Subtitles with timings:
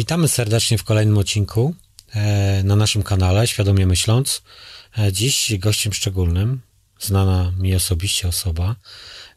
[0.00, 1.74] Witamy serdecznie w kolejnym odcinku
[2.14, 4.42] e, na naszym kanale Świadomie Myśląc.
[4.98, 6.60] E, dziś gościem szczególnym,
[7.00, 8.76] znana mi osobiście osoba,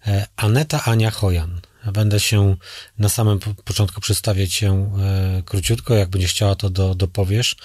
[0.08, 1.62] e, Aneta Ania Hojan.
[1.92, 2.56] Będę się
[3.00, 7.56] na samym początku przedstawiać się e, króciutko, jak będziesz chciała, to do, dopowiesz.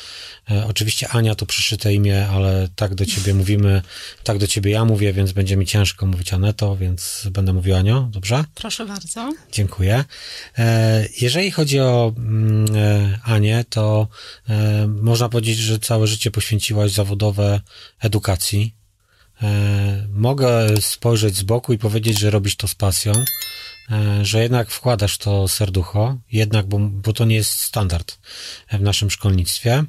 [0.51, 3.83] E, oczywiście Ania to przyszyte imię, ale tak do ciebie mówimy,
[4.25, 8.09] tak do ciebie ja mówię, więc będzie mi ciężko mówić Aneto, więc będę mówił Anio,
[8.11, 8.45] dobrze?
[8.55, 9.34] Proszę bardzo.
[9.52, 10.05] Dziękuję.
[10.59, 14.09] E, jeżeli chodzi o mm, Anię, to
[14.87, 17.60] można powiedzieć, że całe życie poświęciłaś zawodowe
[18.01, 18.74] edukacji.
[20.09, 23.12] Mogę spojrzeć z boku i powiedzieć, że robisz to z pasją.
[23.91, 28.19] E, że jednak wkładasz to serducho, jednak, bo, bo to nie jest standard
[28.73, 29.84] w naszym szkolnictwie.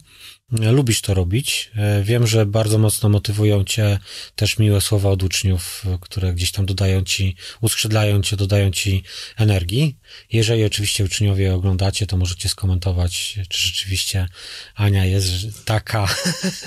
[0.61, 1.71] E, lubisz to robić.
[1.75, 3.99] E, wiem, że bardzo mocno motywują cię
[4.35, 9.03] też miłe słowa od uczniów, które gdzieś tam dodają ci, uskrzydlają cię, dodają ci
[9.37, 9.97] energii.
[10.31, 14.27] Jeżeli oczywiście uczniowie oglądacie, to możecie skomentować, czy rzeczywiście
[14.75, 15.31] Ania jest
[15.65, 16.07] taka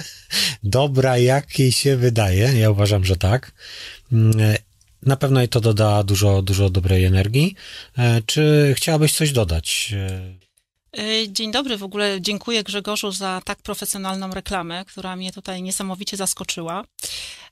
[0.63, 2.59] dobra, jak jej się wydaje.
[2.59, 3.53] Ja uważam, że tak.
[5.03, 7.55] Na pewno jej to doda dużo, dużo dobrej energii.
[7.99, 9.95] E, czy chciałabyś coś dodać?
[10.99, 16.17] E, dzień dobry, w ogóle dziękuję Grzegorzu za tak profesjonalną reklamę, która mnie tutaj niesamowicie
[16.17, 16.85] zaskoczyła.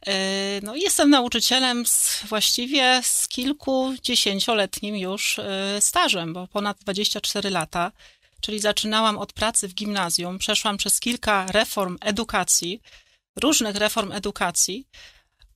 [0.07, 0.15] E,
[0.63, 5.41] no, jestem nauczycielem z, właściwie z kilkudziesięcioletnim już
[5.81, 7.93] stażem, bo ponad 24 lata,
[8.41, 12.81] czyli zaczynałam od pracy w gimnazjum, przeszłam przez kilka reform edukacji,
[13.37, 14.87] różnych reform edukacji,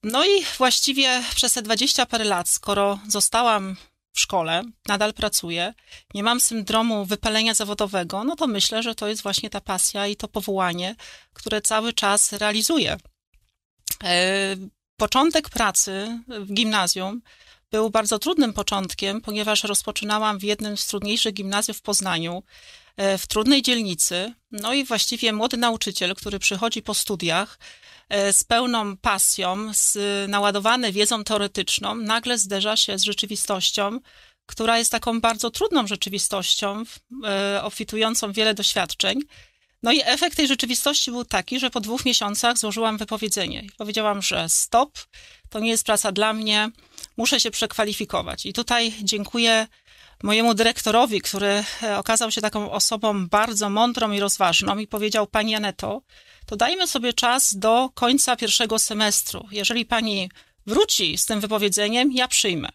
[0.05, 3.77] no i właściwie przez te 20 parę lat, skoro zostałam
[4.12, 5.74] w szkole, nadal pracuję,
[6.14, 10.16] nie mam syndromu wypalenia zawodowego, no to myślę, że to jest właśnie ta pasja i
[10.16, 10.96] to powołanie,
[11.33, 12.96] które cały czas realizuję.
[14.05, 14.56] E,
[14.96, 17.22] początek pracy w gimnazjum
[17.70, 22.42] był bardzo trudnym początkiem, ponieważ rozpoczynałam w jednym z trudniejszych gimnazjów w Poznaniu,
[22.96, 24.33] e, w trudnej dzielnicy.
[24.50, 27.58] No i właściwie młody nauczyciel, który przychodzi po studiach,
[28.33, 29.98] z pełną pasją, z,
[30.30, 34.01] naładowany wiedzą teoretyczną, nagle zderza się z rzeczywistością,
[34.46, 36.83] która jest taką bardzo trudną rzeczywistością,
[37.24, 39.20] e, obfitującą wiele doświadczeń.
[39.83, 43.62] No i efekt tej rzeczywistości był taki, że po dwóch miesiącach złożyłam wypowiedzenie.
[43.78, 44.98] Powiedziałam, że stop,
[45.51, 46.70] to nie jest praca dla mnie,
[47.17, 48.46] muszę się przekwalifikować.
[48.46, 49.67] I tutaj dziękuję
[50.24, 55.55] mojemu dyrektorowi, który e, okazał się taką osobą bardzo mądrą i rozważną i powiedział, pani
[55.55, 56.02] Aneto,
[56.46, 59.46] to dajmy sobie czas do końca pierwszego semestru.
[59.51, 60.30] Jeżeli pani
[60.67, 62.68] wróci z tym wypowiedzeniem, ja przyjmę.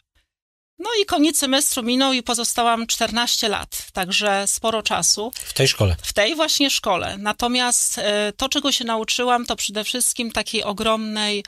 [0.79, 5.31] No i koniec semestru minął i pozostałam 14 lat, także sporo czasu.
[5.35, 5.95] W tej szkole.
[6.03, 7.17] W tej właśnie szkole.
[7.17, 11.43] Natomiast e, to, czego się nauczyłam, to przede wszystkim takiej ogromnej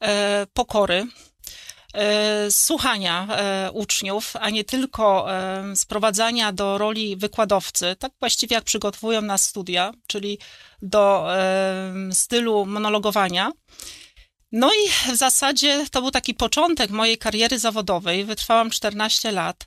[0.00, 1.06] e, pokory,
[2.50, 9.22] słuchania e, uczniów, a nie tylko e, sprowadzania do roli wykładowcy, tak właściwie jak przygotowują
[9.22, 10.38] na studia, czyli
[10.82, 11.28] do
[12.12, 13.52] stylu monologowania.
[14.52, 18.24] No i w zasadzie to był taki początek mojej kariery zawodowej.
[18.24, 19.66] Wytrwałam 14 lat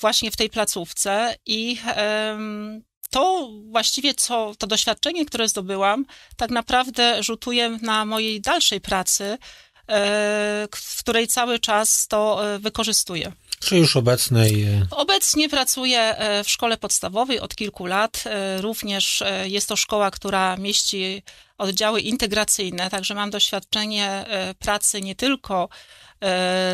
[0.00, 1.78] właśnie w tej placówce i
[3.10, 6.04] to właściwie co, to doświadczenie, które zdobyłam,
[6.36, 9.38] tak naprawdę rzutuje na mojej dalszej pracy,
[9.69, 9.69] E,
[10.74, 13.32] w której cały czas to e, wykorzystuję.
[13.60, 14.62] Czy już obecnej?
[14.62, 18.24] E, Obecnie pracuję w szkole podstawowej od kilku lat.
[18.60, 21.22] Również jest to szkoła, która mieści
[21.60, 24.24] oddziały integracyjne, także mam doświadczenie
[24.58, 25.68] pracy nie tylko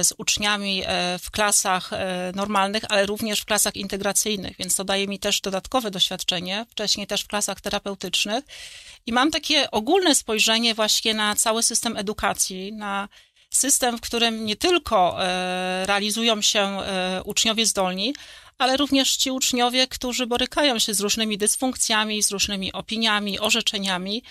[0.03, 0.83] z uczniami
[1.23, 1.91] w klasach
[2.35, 7.23] normalnych, ale również w klasach integracyjnych, więc to daje mi też dodatkowe doświadczenie, wcześniej też
[7.23, 8.45] w klasach terapeutycznych.
[9.07, 13.09] I mam takie ogólne spojrzenie właśnie na cały system edukacji, na
[13.51, 18.15] system, w którym nie tylko e, realizują się e, uczniowie zdolni,
[18.59, 24.23] ale również ci uczniowie, którzy borykają się z różnymi dysfunkcjami, z różnymi opiniami, orzeczeniami.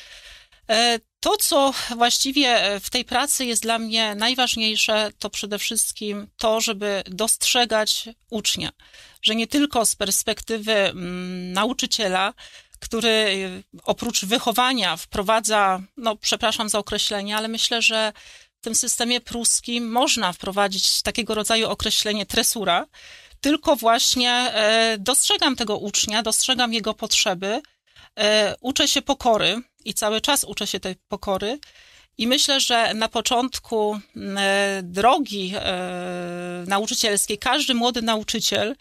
[0.69, 6.61] E, to, co właściwie w tej pracy jest dla mnie najważniejsze, to przede wszystkim to,
[6.61, 8.71] żeby dostrzegać ucznia,
[9.21, 12.33] że nie tylko z perspektywy mm, nauczyciela,
[12.79, 18.13] który y, oprócz wychowania wprowadza, no przepraszam za określenie, ale myślę, że
[18.61, 22.85] w tym systemie pruskim można wprowadzić takiego rodzaju określenie tresura,
[23.41, 27.61] tylko właśnie e, dostrzegam tego ucznia, dostrzegam jego potrzeby,
[28.19, 31.59] e, uczę się pokory i cały czas uczę się tej pokory.
[32.17, 33.99] I myślę, że na początku
[34.37, 35.53] e, drogi
[36.67, 38.75] nauczycielskiej każdy młody nauczyciel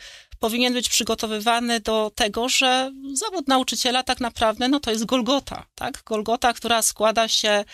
[0.45, 6.03] powinien być przygotowywany do tego, że zawód nauczyciela tak naprawdę no to jest Golgota, tak?
[6.07, 7.65] Golgota, która składa się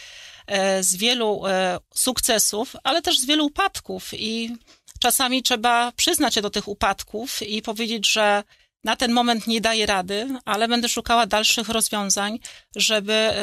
[0.46, 4.56] e, z wielu e, sukcesów, ale też z wielu upadków i
[5.00, 8.42] czasami trzeba przyznać się do tych upadków i powiedzieć, że
[8.84, 12.38] na ten moment nie daję rady, ale będę szukała dalszych rozwiązań,
[12.76, 13.34] żeby e,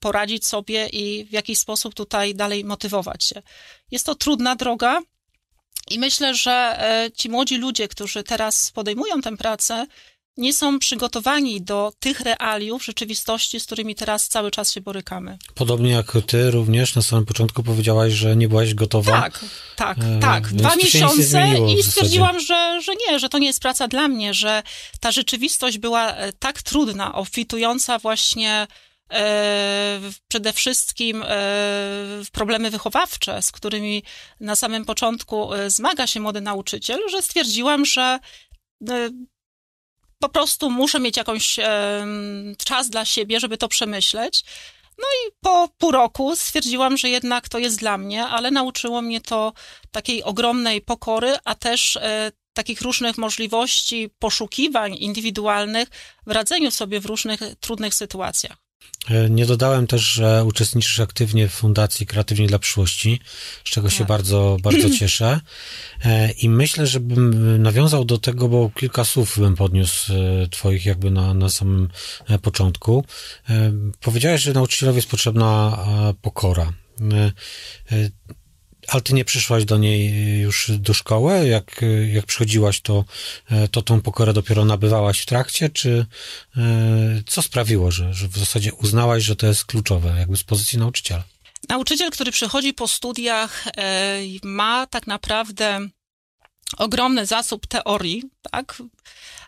[0.00, 3.42] poradzić sobie i w jakiś sposób tutaj dalej motywować się.
[3.90, 5.00] Jest to trudna droga
[5.90, 9.86] i myślę, że e, ci młodzi ludzie, którzy teraz podejmują tę pracę,
[10.36, 15.38] nie są przygotowani do tych realiów rzeczywistości, z którymi teraz cały czas się borykamy.
[15.54, 19.20] Podobnie jak ty również na samym początku powiedziałaś, że nie byłaś gotowa.
[19.20, 19.44] Tak,
[19.76, 20.48] tak, e, tak.
[20.52, 21.46] Dwa miesiące
[21.78, 24.62] i stwierdziłam, że, że nie, że to nie jest praca dla mnie, że
[25.00, 28.66] ta rzeczywistość była e, tak trudna, obfitująca właśnie
[29.12, 31.24] e, przede wszystkim
[32.24, 34.02] w problemy wychowawcze, z którymi
[34.40, 38.18] na samym początku zmaga się młody nauczyciel, że stwierdziłam, że
[40.20, 42.06] po prostu muszę mieć jakąś e,
[42.64, 44.44] czas dla siebie, żeby to przemyśleć.
[44.98, 49.20] No i po pół roku stwierdziłam, że jednak to jest dla mnie, ale nauczyło mnie
[49.20, 49.52] to
[49.90, 55.88] takiej ogromnej pokory, a też e, takich różnych możliwości poszukiwań indywidualnych
[56.26, 58.69] w radzeniu sobie w różnych trudnych sytuacjach.
[59.08, 63.20] E, nie dodałem też, że uczestniczysz aktywnie w Fundacji Kreatywnie dla Przyszłości,
[63.64, 63.96] z czego tak.
[63.96, 65.40] się bardzo, bardzo cieszę.
[66.04, 71.10] E, I myślę, żebym nawiązał do tego, bo kilka słów bym podniósł e, twoich jakby
[71.10, 71.88] na, na samym
[72.42, 73.04] początku.
[74.00, 75.78] Powiedziałeś, że nauczycielowi jest potrzebna
[76.22, 76.72] pokora
[78.90, 81.48] ale ty nie przyszłaś do niej już do szkoły?
[81.48, 81.80] Jak,
[82.12, 83.04] jak przychodziłaś, to,
[83.70, 86.06] to tą pokorę dopiero nabywałaś w trakcie, czy
[87.26, 91.22] co sprawiło, że, że w zasadzie uznałaś, że to jest kluczowe, jakby z pozycji nauczyciela?
[91.68, 95.88] Nauczyciel, który przychodzi po studiach, e, ma tak naprawdę
[96.76, 98.82] ogromny zasób teorii, tak?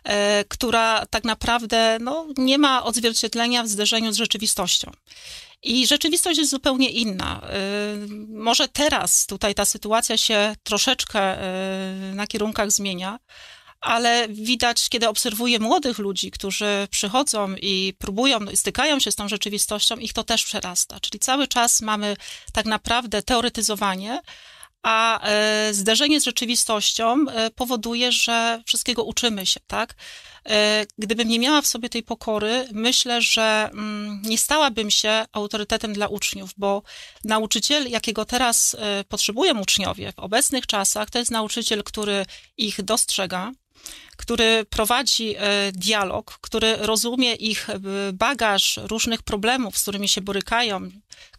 [0.03, 4.91] E, która tak naprawdę no, nie ma odzwierciedlenia w zderzeniu z rzeczywistością.
[5.63, 7.41] I rzeczywistość jest zupełnie inna.
[8.03, 11.37] Y, może teraz tutaj ta sytuacja się troszeczkę
[12.11, 13.19] y, na kierunkach zmienia,
[13.81, 19.97] ale widać, kiedy obserwuję młodych ludzi, którzy przychodzą i próbują, stykają się z tą rzeczywistością,
[19.97, 20.99] ich to też przerasta.
[20.99, 22.15] Czyli cały czas mamy
[22.53, 24.21] tak naprawdę teoretyzowanie,
[24.83, 27.25] a e, zderzenie z rzeczywistością
[27.55, 29.95] powoduje, że wszystkiego uczymy się, tak?
[30.49, 35.93] E, gdybym nie miała w sobie tej pokory, myślę, że mm, nie stałabym się autorytetem
[35.93, 36.83] dla uczniów, bo
[37.23, 38.75] nauczyciel, jakiego teraz
[39.09, 42.25] potrzebują uczniowie w obecnych czasach, to jest nauczyciel, który
[42.57, 43.51] ich dostrzega,
[44.17, 45.35] który prowadzi
[45.73, 47.67] dialog, który rozumie ich
[48.13, 50.89] bagaż różnych problemów, z którymi się borykają,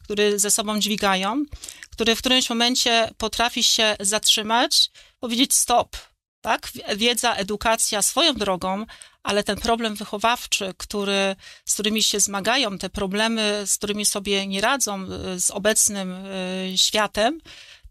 [0.04, 1.44] który ze sobą dźwigają,
[1.90, 4.90] który w którymś momencie potrafi się zatrzymać,
[5.20, 5.96] powiedzieć stop,
[6.44, 6.72] tak?
[6.96, 8.86] Wiedza, edukacja swoją drogą,
[9.22, 14.60] ale ten problem wychowawczy, który, z którymi się zmagają, te problemy, z którymi sobie nie
[14.60, 17.40] radzą y, z obecnym y, światem,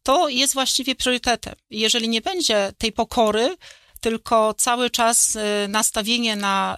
[0.04, 1.56] to jest właściwie priorytetem.
[1.70, 3.56] Jeżeli nie będzie tej pokory,
[4.04, 6.78] tylko cały czas e, nastawienie na,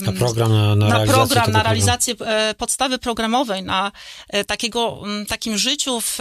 [0.00, 3.92] na program, na, na, na program, na realizację e, podstawy programowej, na
[4.46, 6.18] takiego, takim życiu w,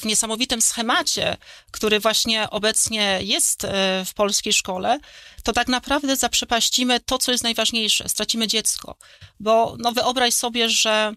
[0.00, 1.36] w niesamowitym schemacie,
[1.70, 3.66] który właśnie obecnie jest
[4.06, 4.98] w polskiej szkole,
[5.42, 8.96] to tak naprawdę zaprzepaścimy to, co jest najważniejsze, stracimy dziecko.
[9.40, 11.12] Bo no wyobraź sobie, że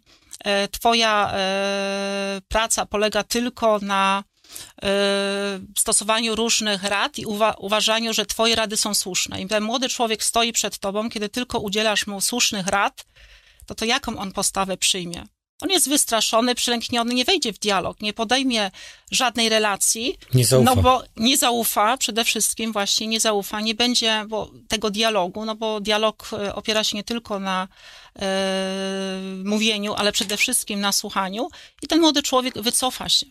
[0.72, 1.34] twoja
[2.48, 4.33] praca polega tylko na Y,
[5.78, 9.42] stosowaniu różnych rad i uwa uważaniu, że twoje rady są słuszne.
[9.42, 13.06] I ten młody człowiek stoi przed tobą, kiedy tylko udzielasz mu słusznych rad,
[13.66, 15.24] to to jaką on postawę przyjmie?
[15.62, 18.72] On jest wystraszony, przylękniony, nie wejdzie w dialog, nie podejmie
[19.12, 20.18] żadnej relacji.
[20.34, 20.76] Nie zaufa.
[20.76, 25.56] No bo nie zaufa, przede wszystkim właśnie nie zaufa, nie będzie bo, tego dialogu, no
[25.56, 27.68] bo dialog y, opiera się nie tylko na
[28.20, 28.26] e,
[29.46, 31.50] mówieniu, ale przede wszystkim na słuchaniu
[31.82, 33.26] i ten młody człowiek wycofa się.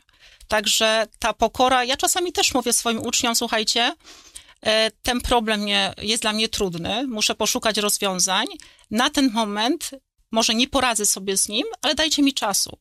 [0.52, 3.94] Także ta pokora, ja czasami też mówię swoim uczniom, słuchajcie,
[4.62, 5.66] e, ten problem
[6.02, 8.47] jest dla mnie trudny, muszę poszukać rozwiązań.
[8.90, 9.90] Na ten moment
[10.32, 12.78] może nie poradzę sobie z nim, ale dajcie mi czasu.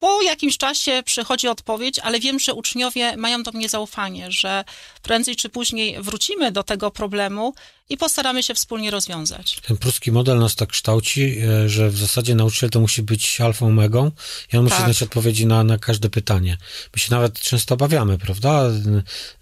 [0.00, 4.64] Po jakimś czasie przychodzi odpowiedź, ale wiem, że uczniowie mają do mnie zaufanie, że
[5.02, 7.54] prędzej czy później wrócimy do tego problemu
[7.88, 9.60] i postaramy się wspólnie rozwiązać.
[9.66, 13.66] Ten pruski model nas tak kształci, e, że w zasadzie nauczyciel to musi być alfą
[13.66, 14.10] omegą
[14.52, 14.84] i on musi tak.
[14.84, 16.56] znać odpowiedzi na, na każde pytanie.
[16.94, 18.70] My się nawet często obawiamy, prawda?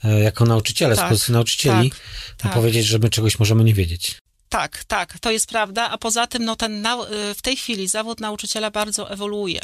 [0.05, 1.07] E, jako nauczyciele, tak.
[1.07, 1.93] z pozycji nauczycieli,
[2.37, 2.53] tak.
[2.53, 4.17] powiedzieć, że my czegoś możemy nie wiedzieć.
[4.49, 8.21] Tak, tak, to jest prawda, a poza tym no, ten y, w tej chwili zawód
[8.21, 9.61] nauczyciela bardzo ewoluuje,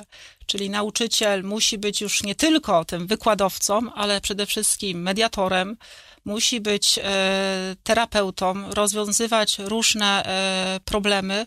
[0.46, 5.76] czyli nauczyciel musi być już nie tylko tym wykładowcą, ale przede wszystkim mediatorem,
[6.24, 11.46] musi być e, terapeutą, rozwiązywać różne e, problemy,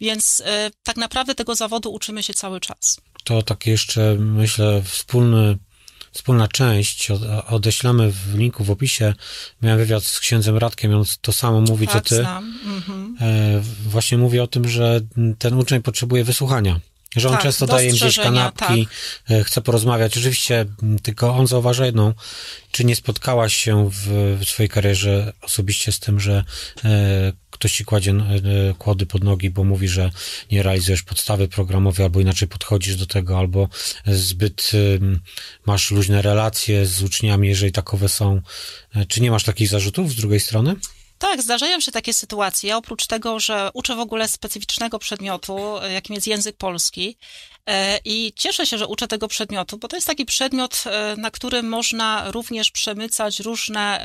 [0.00, 3.00] więc e, tak naprawdę tego zawodu uczymy się cały czas.
[3.24, 5.58] To taki jeszcze, myślę, wspólny
[6.18, 7.08] wspólna część,
[7.48, 9.14] odeślamy w linku w opisie.
[9.62, 12.26] Miałem wywiad z księdzem Radkiem, on to samo mówi, tak, co ty.
[12.64, 13.16] Mhm.
[13.86, 15.00] Właśnie mówi o tym, że
[15.38, 16.80] ten uczeń potrzebuje wysłuchania.
[17.16, 18.88] Że on tak, często daje im gdzieś kanapki,
[19.28, 19.46] tak.
[19.46, 20.16] chce porozmawiać.
[20.16, 20.66] Oczywiście
[21.02, 22.14] tylko on zauważa jedną,
[22.72, 26.44] czy nie spotkałaś się w, w swojej karierze osobiście z tym, że
[26.84, 30.10] e, ktoś ci kładzie e, kłody pod nogi, bo mówi, że
[30.50, 33.68] nie realizujesz podstawy programowej, albo inaczej podchodzisz do tego, albo
[34.06, 34.78] zbyt e,
[35.66, 38.40] masz luźne relacje z uczniami, jeżeli takowe są.
[38.94, 40.74] E, czy nie masz takich zarzutów z drugiej strony?
[41.18, 42.76] Tak, zdarzają się takie sytuacje.
[42.76, 45.58] Oprócz tego, że uczę w ogóle specyficznego przedmiotu,
[45.92, 47.16] jakim jest język polski,
[48.04, 51.68] i cieszę się, że uczę tego przedmiotu, bo to jest taki przedmiot, e, na którym
[51.68, 53.98] można również przemycać różne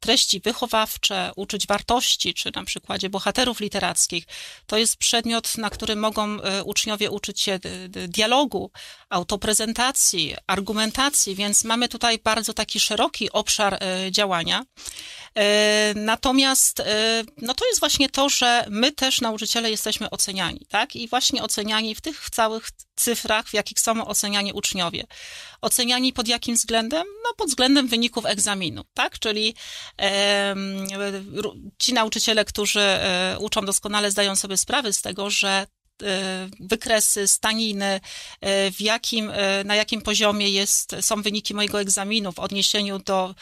[0.00, 4.24] treści wychowawcze, uczyć wartości, czy na przykładzie bohaterów literackich.
[4.66, 8.70] To jest przedmiot, na którym mogą e, uczniowie uczyć się dialogu,
[9.08, 13.78] autoprezentacji, argumentacji, więc mamy tutaj bardzo taki szeroki obszar
[14.10, 14.64] działania.
[15.34, 20.96] E, natomiast e, no to jest właśnie to, że my też nauczyciele jesteśmy oceniani, tak?
[20.96, 25.04] I właśnie oceniani w tych całych cyfrach, w jakich są oceniani uczniowie.
[25.60, 27.06] Oceniani pod jakim względem?
[27.24, 29.18] No pod względem wyników egzaminu, tak?
[29.18, 29.54] Czyli
[30.00, 30.54] e,
[31.78, 35.66] ci nauczyciele, którzy e, uczą doskonale, zdają sobie sprawę z tego, że
[36.02, 38.00] E, wykresy, staniny,
[38.40, 43.34] e, w jakim, e, na jakim poziomie jest, są wyniki mojego egzaminu w odniesieniu do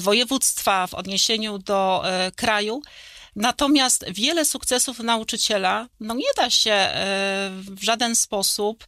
[0.00, 2.04] województwa, w odniesieniu do
[2.36, 2.82] kraju.
[3.36, 6.90] Natomiast wiele sukcesów nauczyciela no nie da się
[7.58, 8.86] w żaden sposób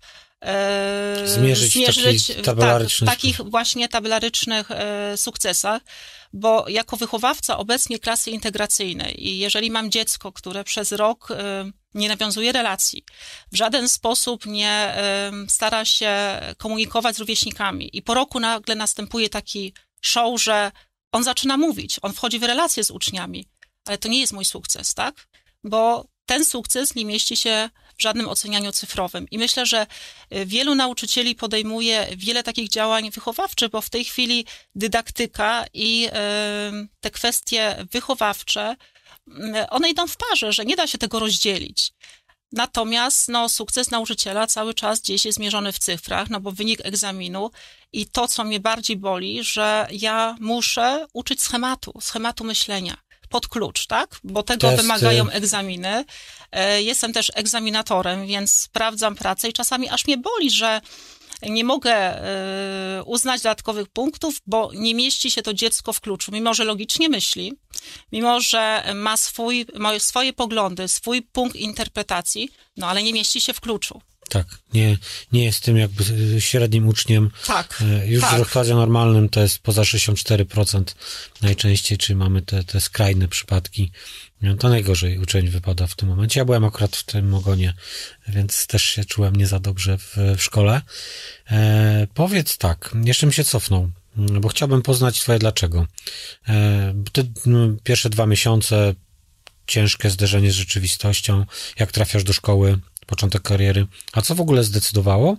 [1.25, 4.69] zmierzyć, zmierzyć w, tak, w takich właśnie tabelarycznych
[5.17, 5.83] sukcesach,
[6.33, 11.29] bo jako wychowawca obecnie klasy integracyjnej i jeżeli mam dziecko, które przez rok
[11.95, 13.05] nie nawiązuje relacji,
[13.53, 14.95] w żaden sposób nie
[15.49, 20.73] stara się komunikować z rówieśnikami i po roku nagle następuje taki show, że
[21.13, 23.49] on zaczyna mówić, on wchodzi w relacje z uczniami,
[23.89, 25.29] ale to nie jest mój sukces, tak?
[25.65, 29.27] Bo ten sukces nie mieści się w żadnym ocenianiu cyfrowym.
[29.31, 29.87] I myślę, że
[30.35, 36.09] y, wielu nauczycieli podejmuje wiele takich działań wychowawczych, bo w tej chwili dydaktyka i
[37.01, 38.77] te kwestie wychowawcze
[39.29, 41.93] Mm, one idą w parze, że nie da się tego rozdzielić.
[42.53, 47.51] Natomiast no, sukces nauczyciela cały czas gdzieś jest mierzony w cyfrach, no bo wynik egzaminu
[47.93, 52.97] i to, co mnie bardziej boli, że ja muszę uczyć schematu, schematu myślenia
[53.29, 54.21] pod klucz, tak?
[54.25, 54.83] Bo tego Testy.
[54.83, 56.05] wymagają egzaminy.
[56.53, 60.81] E, jestem też egzaminatorem, więc sprawdzam pracę i czasami aż mnie boli, że
[61.43, 66.55] nie mogę e, uznać dodatkowych punktów, bo nie mieści się to dziecko w kluczu, mimo
[66.55, 67.53] że logicznie myśli,
[68.13, 73.53] mimo że ma swój, ma swoje poglądy, swój punkt interpretacji, no ale nie mieści się
[73.53, 74.01] w kluczu.
[74.29, 74.99] Tak, nie,
[75.33, 76.05] nie jest tym jakby
[76.41, 77.31] średnim uczniem.
[77.47, 77.83] Tak.
[77.83, 78.35] E, już tak.
[78.35, 80.85] w rozkładzie normalnym to jest poza 64%
[81.43, 83.91] najczęściej, czy mamy te, te skrajne przypadki.
[84.43, 86.41] No, to najgorzej uczeń wypada w tym momencie.
[86.41, 87.75] Ja byłem akurat w tym ogonie,
[88.29, 90.83] więc też się czułem nie za dobrze w, w szkole.
[91.51, 95.87] E, powiedz tak, jeszcze mi się cofnął, bo chciałbym poznać twoje dlaczego.
[96.49, 98.95] E, ty, no, pierwsze dwa miesiące
[99.67, 101.45] ciężkie zderzenie z rzeczywistością,
[101.79, 103.87] jak trafiasz do szkoły, początek kariery.
[104.13, 105.37] A co w ogóle zdecydowało,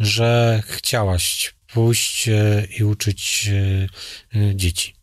[0.00, 4.94] że chciałaś pójść e, i uczyć e, e, dzieci?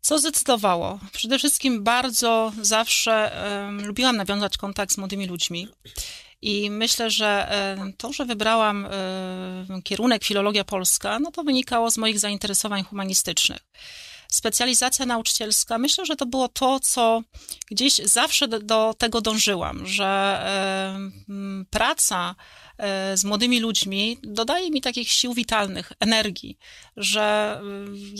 [0.00, 0.98] Co zdecydowało?
[1.12, 3.32] Przede wszystkim bardzo zawsze
[3.66, 5.68] um, lubiłam nawiązać kontakt z młodymi ludźmi.
[6.42, 7.48] I myślę, że
[7.96, 8.86] to, że wybrałam
[9.84, 13.60] kierunek filologia polska, no to wynikało z moich zainteresowań humanistycznych
[14.32, 17.22] specjalizacja nauczycielska, myślę, że to było to, co
[17.70, 20.12] gdzieś zawsze do, do tego dążyłam, że
[21.70, 22.34] praca
[23.12, 26.58] y, z młodymi ludźmi dodaje mi takich sił witalnych, energii,
[26.96, 27.60] że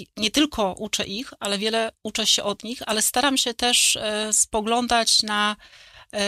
[0.01, 3.99] y, nie tylko uczę ich, ale wiele uczę się od nich, ale staram się też
[4.33, 5.57] spoglądać na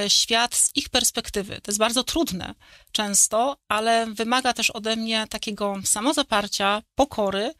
[0.08, 1.60] świat z ich perspektywy.
[1.60, 2.54] To jest bardzo trudne
[2.92, 7.54] często, ale wymaga też ode mnie takiego samozaparcia, pokory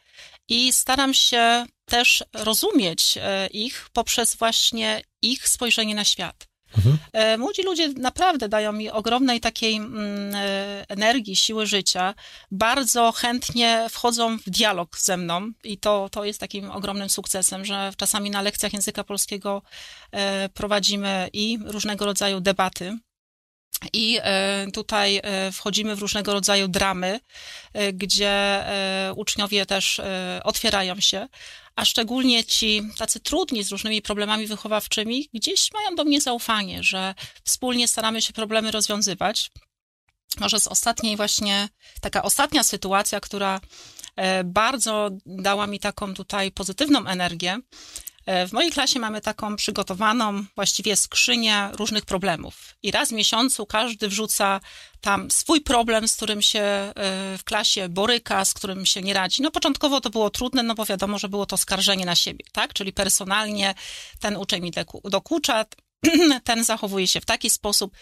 [0.49, 6.47] i staram się też rozumieć e, ich poprzez właśnie ich spojrzenie na świat.
[6.77, 6.97] Mhm.
[7.13, 12.13] E, młodzi ludzie naprawdę dają mi ogromnej takiej mm, e, energii, siły życia.
[12.51, 17.93] Bardzo chętnie wchodzą w dialog ze mną i to, to jest takim ogromnym sukcesem, że
[17.97, 19.61] czasami na lekcjach języka polskiego
[20.53, 22.97] prowadzimy i różnego rodzaju debaty
[23.93, 27.19] i e, tutaj e, wchodzimy w różnego rodzaju dramy,
[27.73, 28.65] e, gdzie
[29.15, 30.01] uczniowie też
[30.43, 31.27] otwierają się,
[31.75, 37.15] a szczególnie ci tacy trudni z różnymi problemami wychowawczymi, gdzieś mają do mnie zaufanie, że
[37.43, 39.51] wspólnie staramy się problemy rozwiązywać.
[40.39, 41.69] Może z ostatniej właśnie,
[42.01, 43.61] taka ostatnia sytuacja, która
[44.45, 47.59] bardzo dała mi taką tutaj pozytywną energię.
[48.27, 52.75] W mojej klasie mamy taką przygotowaną właściwie skrzynię różnych problemów.
[52.83, 54.61] I raz w miesiącu każdy wrzuca
[55.01, 56.93] tam swój problem, z którym się e,
[57.37, 59.41] w klasie boryka, z którym się nie radzi.
[59.41, 62.73] No początkowo to było trudne, no bo wiadomo, że było to skarżenie na siebie, tak?
[62.73, 63.75] Czyli personalnie
[64.19, 64.71] ten uczeń mi
[65.03, 65.65] dokucza,
[66.43, 67.95] ten zachowuje się w taki sposób.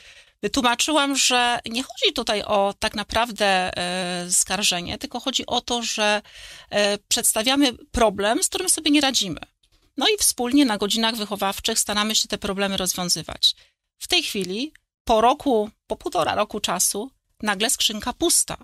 [0.44, 3.46] Wytłumaczyłam, że nie chodzi tutaj o tak naprawdę
[3.78, 6.22] e, skarżenie, tylko chodzi o to, że
[6.70, 9.53] e, przedstawiamy problem, z którym sobie nie radzimy.
[9.98, 13.56] No i wspólnie na godzinach wychowawczych staramy się te problemy rozwiązywać.
[14.00, 14.74] W tej chwili,
[15.04, 18.58] po roku, po półtora roku czasu, nagle skrzynka pusta.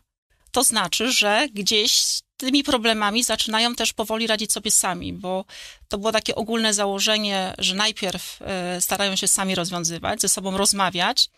[0.52, 5.46] To znaczy, że gdzieś tymi problemami zaczynają też powoli radzić sobie sami, bo
[5.88, 11.30] to było takie ogólne założenie, że najpierw e, starają się sami rozwiązywać, ze sobą rozmawiać.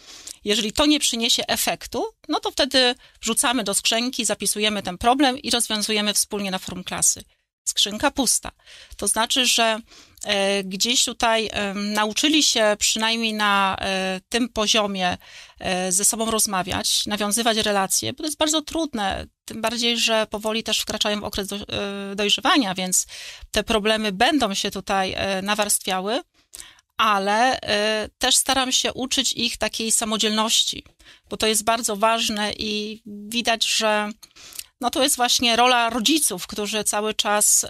[0.43, 5.51] Jeżeli to nie przyniesie efektu, no to wtedy wrzucamy do skrzynki, zapisujemy ten problem i
[5.51, 7.23] rozwiązujemy wspólnie na forum klasy
[7.71, 8.51] skrzynka pusta.
[8.97, 9.79] To znaczy, że
[10.23, 15.17] e, gdzieś tutaj nauczyli się przynajmniej na e, tym poziomie
[15.59, 20.63] e, ze sobą rozmawiać, nawiązywać relacje, bo to jest bardzo trudne, tym bardziej, że powoli
[20.63, 21.47] też wkraczają w okres
[22.15, 23.07] dojrzewania, więc
[23.51, 26.21] te problemy będą się tutaj nawarstwiały,
[26.97, 27.59] ale
[28.17, 30.83] też staram się uczyć ich takiej samodzielności,
[31.29, 34.09] bo to jest bardzo ważne i widać, że
[34.81, 37.65] no to jest właśnie rola rodziców, którzy cały czas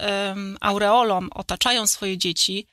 [0.62, 2.68] aureolą otaczają swoje dzieci.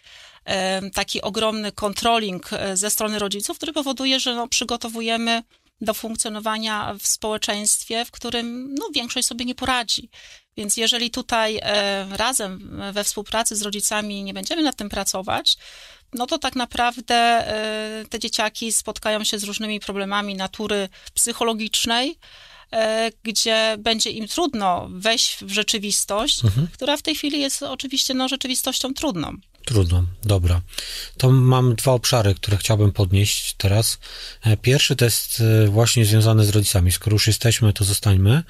[0.94, 5.42] Taki ogromny kontroling e, ze strony rodziców, który powoduje, że no, przygotowujemy
[5.80, 10.10] do funkcjonowania w społeczeństwie, w którym no, większość sobie nie poradzi.
[10.56, 15.56] Więc jeżeli tutaj e, razem we współpracy z rodzicami nie będziemy nad tym pracować,
[16.12, 22.18] no to tak naprawdę e, te dzieciaki spotkają się z różnymi problemami natury psychologicznej,
[23.22, 26.68] gdzie będzie im trudno wejść w rzeczywistość, mhm.
[26.72, 29.36] która w tej chwili jest oczywiście no, rzeczywistością trudną.
[29.64, 30.62] Trudno, dobra.
[31.16, 33.98] To mam dwa obszary, które chciałbym podnieść teraz.
[34.42, 36.92] E, pierwszy to jest e, właśnie związany z rodzicami.
[36.92, 38.42] Skoro już jesteśmy, to zostańmy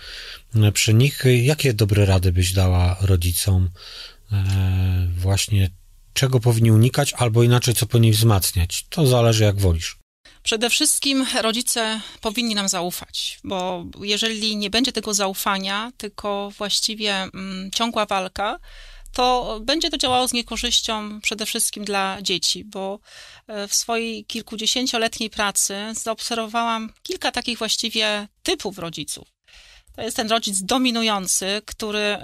[0.72, 1.24] przy nich.
[1.42, 3.70] Jakie dobre rady byś dała rodzicom
[5.16, 5.70] właśnie
[6.18, 8.87] czego powinni unikać, albo inaczej, co powinni wzmacniać?
[8.90, 9.98] To zależy, jak wolisz.
[10.42, 17.70] Przede wszystkim rodzice powinni nam zaufać, bo jeżeli nie będzie tego zaufania, tylko właściwie mm,
[17.70, 18.59] ciągła walka,
[19.12, 22.98] to będzie to działało z niekorzyścią przede wszystkim dla dzieci, bo
[23.46, 29.38] e, w swojej kilkudziesięcioletniej pracy zaobserwowałam kilka takich właściwie typów rodziców.
[29.98, 32.18] To jest ten rodzic dominujący, który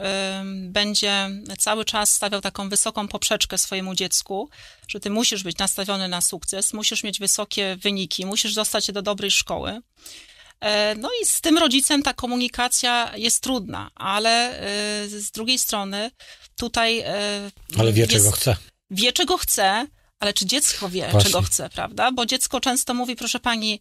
[0.44, 4.48] będzie cały czas stawiał taką wysoką poprzeczkę swojemu dziecku,
[4.88, 9.02] że ty musisz być nastawiony na sukces, musisz mieć wysokie wyniki, musisz dostać się do
[9.02, 9.80] dobrej szkoły.
[10.60, 16.10] E, no i z tym rodzicem ta komunikacja jest trudna, ale e, z drugiej strony
[16.56, 16.98] tutaj.
[16.98, 18.56] E, ale wie, jest, czego chce.
[18.90, 19.86] Wie, czego chce,
[20.20, 21.30] ale czy dziecko wie, Właśnie.
[21.30, 22.12] czego chce, prawda?
[22.12, 23.80] Bo dziecko często mówi, proszę pani,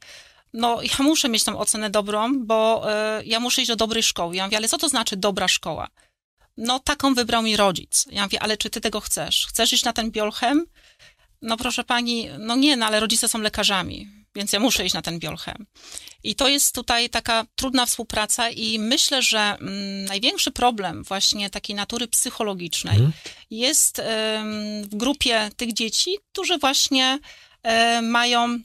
[0.54, 2.88] no ja muszę mieć tą ocenę dobrą, bo
[3.20, 4.36] y, ja muszę iść do dobrej szkoły.
[4.36, 5.88] Ja mówię, ale co to znaczy dobra szkoła?
[6.58, 8.06] No taką wybrał mi rodzic.
[8.12, 9.46] Ja mówię, ale czy ty tego chcesz?
[9.50, 10.66] Chcesz iść na ten biolchem?
[11.42, 15.02] No proszę pani, no nie, no ale rodzice są lekarzami, więc ja muszę iść na
[15.02, 15.66] ten biolchem.
[16.24, 21.76] I to jest tutaj taka trudna współpraca i myślę, że mm, największy problem właśnie takiej
[21.76, 23.12] natury psychologicznej mm.
[23.50, 24.04] jest y,
[24.84, 27.20] w grupie tych dzieci, którzy właśnie
[27.98, 28.60] y, mają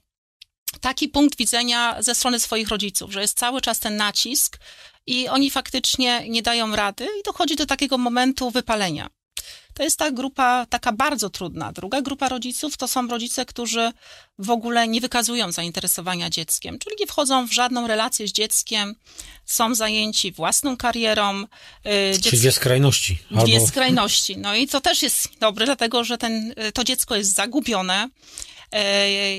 [0.80, 4.58] taki punkt widzenia ze strony swoich rodziców, że jest cały czas ten nacisk
[5.06, 9.10] i oni faktycznie nie dają rady i dochodzi do takiego momentu wypalenia.
[9.78, 11.72] To jest ta grupa taka bardzo trudna.
[11.72, 13.92] Druga grupa rodziców to są rodzice, którzy
[14.38, 18.94] w ogóle nie wykazują zainteresowania dzieckiem, czyli nie wchodzą w żadną relację z dzieckiem,
[19.44, 21.42] są zajęci własną karierą.
[21.42, 23.18] Y, czyli dwie skrajności.
[23.30, 23.66] Dwie albo...
[23.66, 24.36] skrajności.
[24.36, 28.08] No i to też jest dobre, dlatego że ten, y, to dziecko jest zagubione,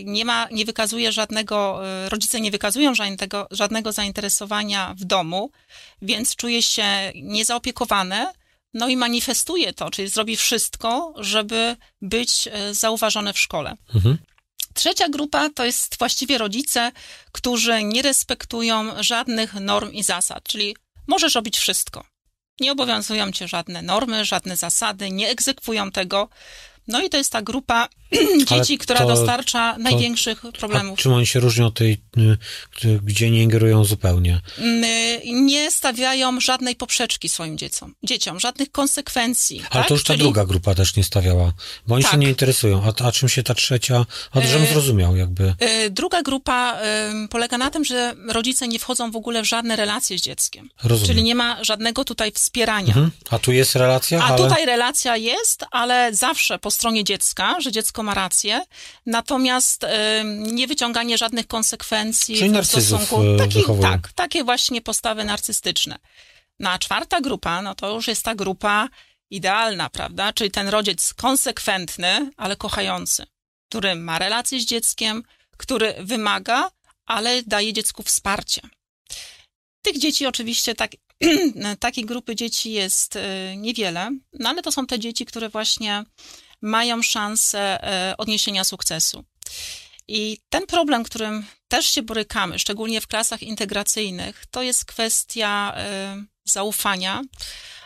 [0.06, 5.52] nie ma, nie wykazuje żadnego, e, rodzice nie wykazują żadnego, żadnego zainteresowania w domu,
[6.02, 8.34] więc czuje się niezaopiekowane,
[8.74, 13.78] no i manifestuje to, czyli zrobi wszystko, żeby być e, zauważone w szkole.
[13.96, 14.18] Mhm.
[14.74, 16.92] Trzecia grupa to jest właściwie rodzice,
[17.32, 20.76] którzy nie respektują żadnych norm i zasad, czyli
[21.08, 22.06] możesz robić wszystko.
[22.60, 26.30] Nie obowiązują cię żadne normy, żadne zasady, nie egzekwują tego,
[26.90, 27.88] No i to jest ta grupa
[28.50, 31.00] dzieci, która to- dostarcza największych problemów.
[31.00, 31.92] A czym oni się różnią od tej,
[32.84, 34.42] y, gdzie nie ingerują zupełnie?
[34.58, 34.86] Mm,
[35.48, 39.60] Nie stawiają żadnej poprzeczki swoim dzieciom, dzieciom żadnych konsekwencji.
[39.60, 39.88] Ale tak?
[39.88, 41.54] to już ta Czyli- druga grupa też nie stawiała,
[41.88, 42.20] bo oni się Tak.
[42.20, 42.84] nie interesują.
[42.84, 45.54] A, a czym się ta trzecia, a żebym E, zrozumiał jakby.
[45.86, 46.80] Y, Druga grupa
[47.26, 50.70] y, polega na tym, że rodzice nie wchodzą w ogóle w żadne relacje z dzieckiem.
[50.84, 51.08] Rozumiem.
[51.08, 52.88] Czyli nie ma żadnego tutaj wspierania.
[52.88, 53.12] Mhm.
[53.30, 54.38] A tu jest relacja, A ale...
[54.38, 58.62] tutaj relacja jest, ale zawsze po stronie dziecka, że dziecko ma rację,
[59.06, 59.88] natomiast y,
[60.26, 63.24] nie wyciąganie żadnych konsekwencji Czyli w stosunku.
[63.24, 66.00] e, Taki, tak, takie właśnie postawy narcystyczne.
[66.60, 68.90] No a czwarta grupa, no to już jest ta grupa
[69.30, 70.34] idealna, prawda?
[70.34, 73.26] Czyli ten rodzic konsekwentny, ale kochający,
[73.70, 75.24] który ma relację z dzieckiem,
[75.58, 76.72] który wymaga,
[77.06, 78.62] ale daje dziecku wsparcie.
[79.82, 80.92] Tych dzieci oczywiście tak,
[81.80, 86.04] takiej grupy dzieci jest e, niewiele, no ale to są te dzieci, które właśnie
[86.62, 89.24] mają szansę e, odniesienia sukcesu.
[90.08, 96.24] I ten problem, którym też się borykamy, szczególnie w klasach integracyjnych, to jest kwestia e,
[96.46, 97.22] zaufania,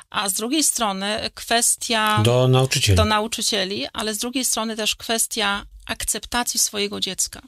[0.09, 2.97] a z drugiej strony kwestia Do nauczycieli.
[2.97, 7.41] do nauczycieli, ale z drugiej strony też kwestia akceptacji swojego dziecka.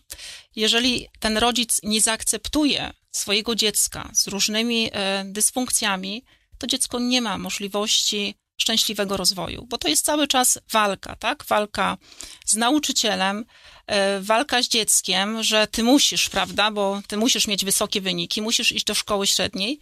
[0.55, 6.23] Jeżeli ten rodzic nie zaakceptuje swojego dziecka z różnymi e, dysfunkcjami,
[6.57, 11.45] to dziecko nie ma możliwości szczęśliwego rozwoju, bo to jest cały czas walka, tak?
[11.47, 11.97] Walka
[12.45, 13.45] z nauczycielem,
[13.87, 18.71] e, walka z dzieckiem, że ty musisz, prawda, bo ty musisz mieć wysokie wyniki, musisz
[18.71, 19.79] iść do szkoły średniej,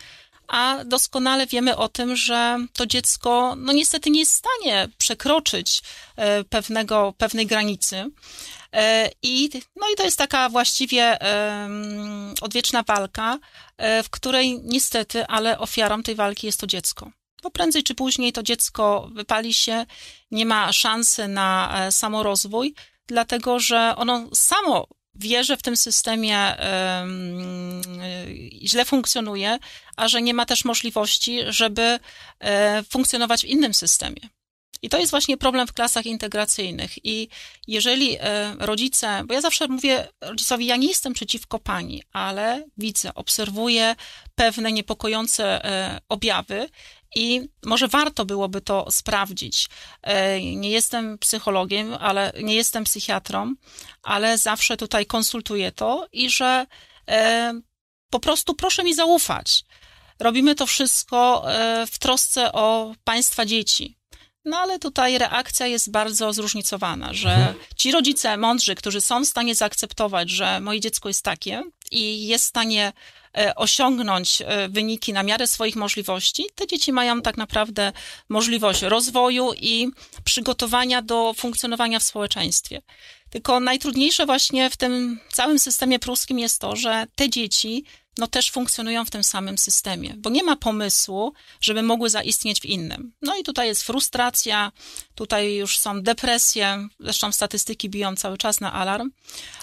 [0.47, 5.81] a doskonale wiemy o tym, że to dziecko, no niestety nie jest w stanie przekroczyć
[6.15, 8.05] e, pewnego, pewnej granicy.
[8.73, 11.17] E, I, no i to jest taka właściwie
[12.41, 13.39] odwieczna walka,
[14.03, 17.11] w której niestety, ale ofiarą tej walki jest to dziecko.
[17.43, 19.85] Bo prędzej czy później to dziecko wypali się,
[20.31, 22.73] nie ma szansy na e, samorozwój,
[23.07, 29.59] dlatego że ono samo wie, że w tym systemie em, e, źle funkcjonuje,
[29.95, 31.99] a że nie ma też możliwości, żeby
[32.39, 34.29] e, funkcjonować w innym systemie.
[34.81, 37.05] I to jest właśnie problem w klasach integracyjnych.
[37.05, 37.29] I
[37.67, 38.17] jeżeli
[38.59, 43.95] rodzice, bo ja zawsze mówię rodzicowi, ja nie jestem przeciwko pani, ale widzę, obserwuję
[44.35, 45.61] pewne niepokojące
[46.09, 46.69] objawy
[47.15, 49.69] i może warto byłoby to sprawdzić.
[50.01, 53.53] E, Nie jestem psychologiem, ale nie jestem psychiatrą,
[54.03, 56.65] ale zawsze tutaj konsultuję to i że
[57.09, 57.53] e,
[58.09, 59.63] po prostu proszę mi zaufać.
[60.19, 63.97] Robimy to wszystko e, w trosce o państwa dzieci.
[64.45, 67.55] No ale tutaj reakcja jest bardzo zróżnicowana, że Mhm.
[67.77, 72.45] ci rodzice mądrzy, którzy są w stanie zaakceptować, że moje dziecko jest takie i jest
[72.45, 72.93] w stanie
[73.55, 77.91] osiągnąć e, wyniki na miarę swoich możliwości, te dzieci mają tak naprawdę
[78.29, 79.87] możliwość rozwoju i
[80.23, 82.81] przygotowania do funkcjonowania w społeczeństwie.
[83.29, 87.85] Tylko najtrudniejsze właśnie w tym całym systemie pruskim jest to, że te dzieci
[88.17, 92.65] no też funkcjonują w tym samym systemie, bo nie ma pomysłu, żeby mogły zaistnieć w
[92.65, 93.13] innym.
[93.21, 94.71] No i tutaj jest frustracja,
[95.15, 99.11] tutaj już są depresje, zresztą statystyki biją cały czas na alarm.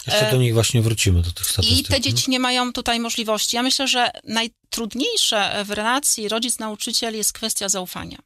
[0.07, 1.89] Jeszcze do nich właśnie wrócimy, do tych I statystyk.
[1.89, 3.57] te dzieci nie mają tutaj możliwości.
[3.57, 8.19] Ja myślę, że najtrudniejsze w relacji rodzic-nauczyciel jest kwestia zaufania.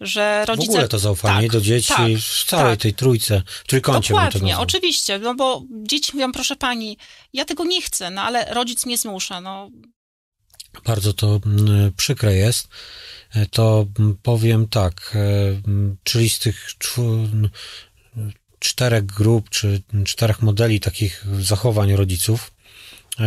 [0.00, 0.72] Że W rodzice...
[0.72, 2.80] ogóle to zaufanie tak, do dzieci tak, w całej tak.
[2.82, 6.98] tej trójce, w trójkącie Dokładnie, oczywiście, no bo dzieci mówią, proszę pani,
[7.32, 9.70] ja tego nie chcę, no ale rodzic mnie zmusza, no
[10.84, 12.68] Bardzo to mm, przykre jest.
[13.34, 16.70] E, To mm, powiem tak, e, mm, czyli z tych
[18.58, 22.52] czterech grup, czy czterech modeli takich zachowań rodziców,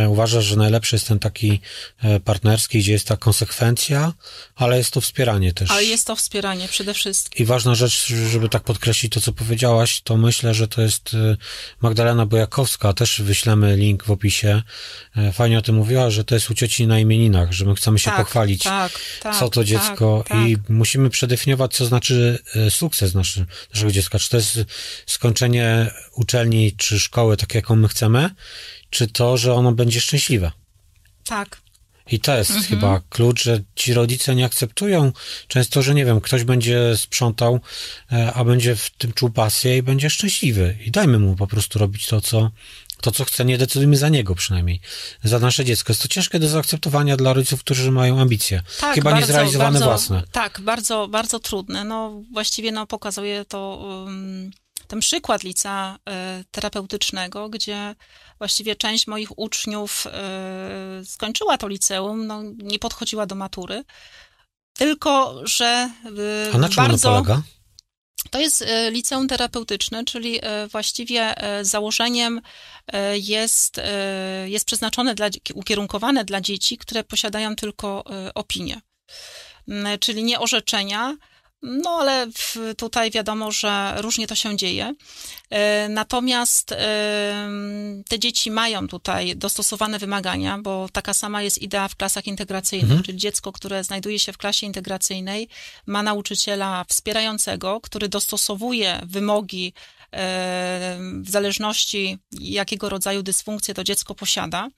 [0.08, 1.60] uważasz, że najlepszy jest ten taki
[2.02, 4.12] e, partnerski, gdzie jest ta konsekwencja,
[4.56, 5.70] ale jest to wspieranie też.
[5.70, 7.44] ale jest to wspieranie przede wszystkim.
[7.44, 11.36] I ważna rzecz, żeby tak podkreślić to, co powiedziałaś, to myślę, że to jest y,
[11.80, 14.62] Magdalena Bojakowska, też wyślemy link w opisie.
[15.16, 17.98] E, Fajnie o tym mówiła, że to jest u cioci na imieninach, że my chcemy
[17.98, 20.68] się tak, pochwalić, tak, tak, co to dziecko tak, i tak.
[20.68, 24.18] musimy przedefiniować, co znaczy e, sukces naszy, naszego dziecka.
[24.18, 24.58] Czy to jest
[25.06, 28.30] skończenie uczelni czy szkoły, tak jaką my chcemy,
[28.90, 30.52] czy to, że ono będzie szczęśliwe.
[31.24, 31.60] tak.
[32.12, 32.66] I to jest Mhm.
[32.68, 35.12] chyba klucz, że ci rodzice nie akceptują
[35.48, 37.60] często, że nie wiem, ktoś będzie sprzątał,
[38.12, 40.76] e, a będzie w tym czuł pasję i będzie szczęśliwy.
[40.86, 42.50] I dajmy mu po prostu robić to, co,
[43.00, 44.80] to, co chce, nie decydujmy za niego przynajmniej,
[45.24, 45.90] za nasze dziecko.
[45.90, 48.62] Jest to ciężkie do zaakceptowania dla rodziców, którzy mają ambicje.
[48.80, 50.22] Tak, chyba bardzo, niezrealizowane bardzo, własne.
[50.32, 51.84] Tak, bardzo, bardzo trudne.
[51.84, 54.50] No właściwie no, pokazuje to um,
[54.86, 57.94] ten przykład lica e, terapeutycznego, gdzie
[58.38, 63.84] właściwie część moich uczniów e, skończyła to liceum, no, nie podchodziła do matury,
[64.72, 65.90] tylko że
[66.46, 67.08] e, A na czym bardzo...
[67.10, 67.42] polega?
[68.30, 70.40] To jest liceum terapeutyczne, czyli
[70.72, 72.40] właściwie założeniem
[73.12, 73.80] jest,
[74.46, 78.80] jest przeznaczone, dla, ukierunkowane dla dzieci, które posiadają tylko opinie,
[80.00, 81.16] czyli nie orzeczenia,
[81.62, 82.26] no ale
[82.76, 84.94] tutaj wiadomo, że różnie to się dzieje.
[85.50, 86.78] E, natomiast e,
[88.08, 93.02] te dzieci mają tutaj dostosowane wymagania, bo taka sama jest idea w klasach integracyjnych, mhm.
[93.02, 95.48] czyli dziecko, które znajduje się w klasie integracyjnej,
[95.86, 99.72] ma nauczyciela wspierającego, który dostosowuje wymogi
[100.12, 104.68] e, w zależności jakiego rodzaju dysfunkcję to dziecko posiada.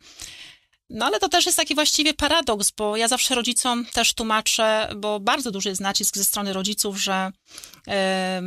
[0.90, 5.20] No ale to też jest taki właściwie paradoks, bo ja zawsze rodzicom też tłumaczę, bo
[5.20, 7.32] bardzo duży jest nacisk ze strony rodziców, że
[7.88, 8.42] e,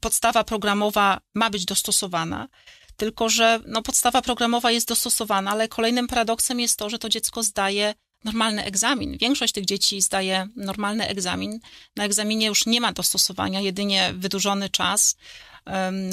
[0.00, 2.48] podstawa programowa ma być dostosowana.
[2.96, 7.42] Tylko, że no, podstawa programowa jest dostosowana, ale kolejnym paradoksem jest to, że to dziecko
[7.42, 9.18] zdaje normalny egzamin.
[9.18, 11.60] Większość tych dzieci zdaje normalny egzamin.
[11.96, 15.16] Na egzaminie już nie ma dostosowania, jedynie wydłużony czas,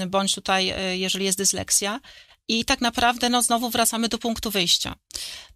[0.08, 2.00] bądź tutaj, e, jeżeli jest dysleksja.
[2.48, 4.96] I tak naprawdę, no, znowu wracamy do punktu wyjścia.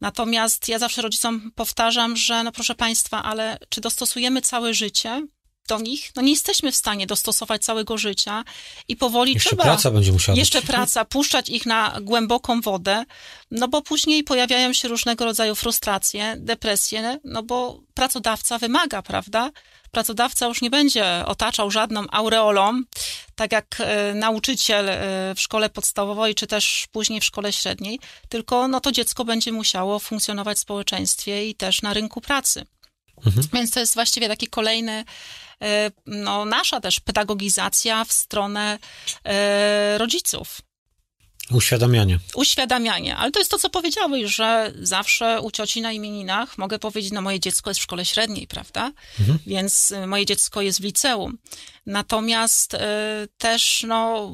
[0.01, 5.27] Natomiast ja zawsze rodzicom powtarzam, że, no, proszę Państwa, ale czy dostosujemy całe życie
[5.67, 6.11] do nich?
[6.15, 8.43] No, nie jesteśmy w stanie dostosować całego życia
[8.87, 9.63] i powoli jeszcze trzeba.
[9.63, 10.67] praca będzie musiała Jeszcze być.
[10.69, 13.05] praca, puszczać ich na głęboką wodę,
[13.51, 19.51] no bo później pojawiają się różnego rodzaju frustracje, depresje, no bo pracodawca wymaga, prawda?
[19.91, 22.81] pracodawca już nie będzie otaczał żadną aureolą,
[23.35, 24.95] tak jak e, nauczyciel e,
[25.35, 27.99] w szkole podstawowej, czy też później w szkole średniej,
[28.29, 32.65] tylko no to dziecko będzie musiało funkcjonować w społeczeństwie i też na rynku pracy.
[33.25, 33.47] Mhm.
[33.53, 35.05] Więc to jest właściwie taki kolejny,
[35.61, 38.79] e, no, nasza też pedagogizacja w stronę
[39.97, 40.61] rodziców.
[41.51, 42.19] Uświadamianie.
[42.35, 47.11] Uświadamianie, ale to jest to, co powiedziałeś, że zawsze u cioci na imieninach mogę powiedzieć,
[47.11, 48.91] no moje dziecko jest w szkole średniej, prawda?
[49.19, 49.39] Mhm.
[49.47, 51.37] Więc y, moje dziecko jest w liceum.
[51.85, 52.77] Natomiast y,
[53.37, 54.31] też, no,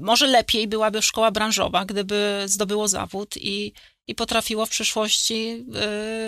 [0.00, 3.72] może lepiej byłaby szkoła branżowa, gdyby zdobyło zawód i,
[4.08, 5.64] i potrafiło w przyszłości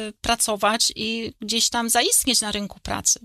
[0.08, 3.20] y, pracować i gdzieś tam zaistnieć na rynku pracy.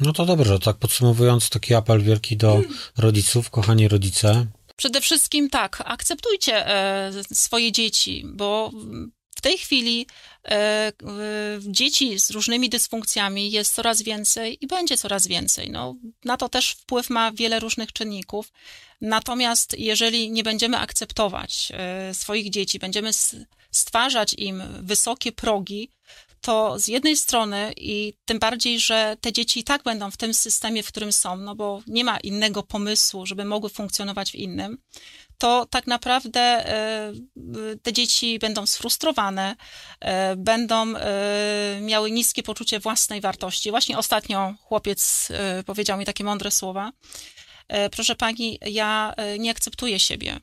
[0.00, 2.78] No to dobrze, tak podsumowując, taki apel wielki do hmm.
[2.96, 4.46] rodziców, kochani rodzice,
[4.78, 8.70] Przede wszystkim tak, akceptujcie e, swoje dzieci, bo
[9.38, 10.06] w tej chwili
[10.48, 10.92] e,
[11.60, 15.70] dzieci z różnymi dysfunkcjami jest coraz więcej i będzie coraz więcej.
[15.70, 18.52] No, na to też wpływ ma wiele różnych czynników.
[19.00, 23.10] Natomiast jeżeli nie będziemy akceptować e, swoich dzieci, będziemy
[23.70, 25.90] stwarzać im wysokie progi,
[26.40, 30.34] to z jednej strony i tym bardziej, że te dzieci i tak będą w tym
[30.34, 34.78] systemie, w którym są, no bo nie ma innego pomysłu, żeby mogły funkcjonować w innym,
[35.38, 37.12] to tak naprawdę e,
[37.82, 39.56] te dzieci będą sfrustrowane,
[40.00, 43.70] e, będą e, miały niskie poczucie własnej wartości.
[43.70, 45.28] Właśnie ostatnio chłopiec
[45.66, 46.92] powiedział mi takie mądre słowa.
[47.92, 50.40] Proszę pani, ja nie akceptuję siebie,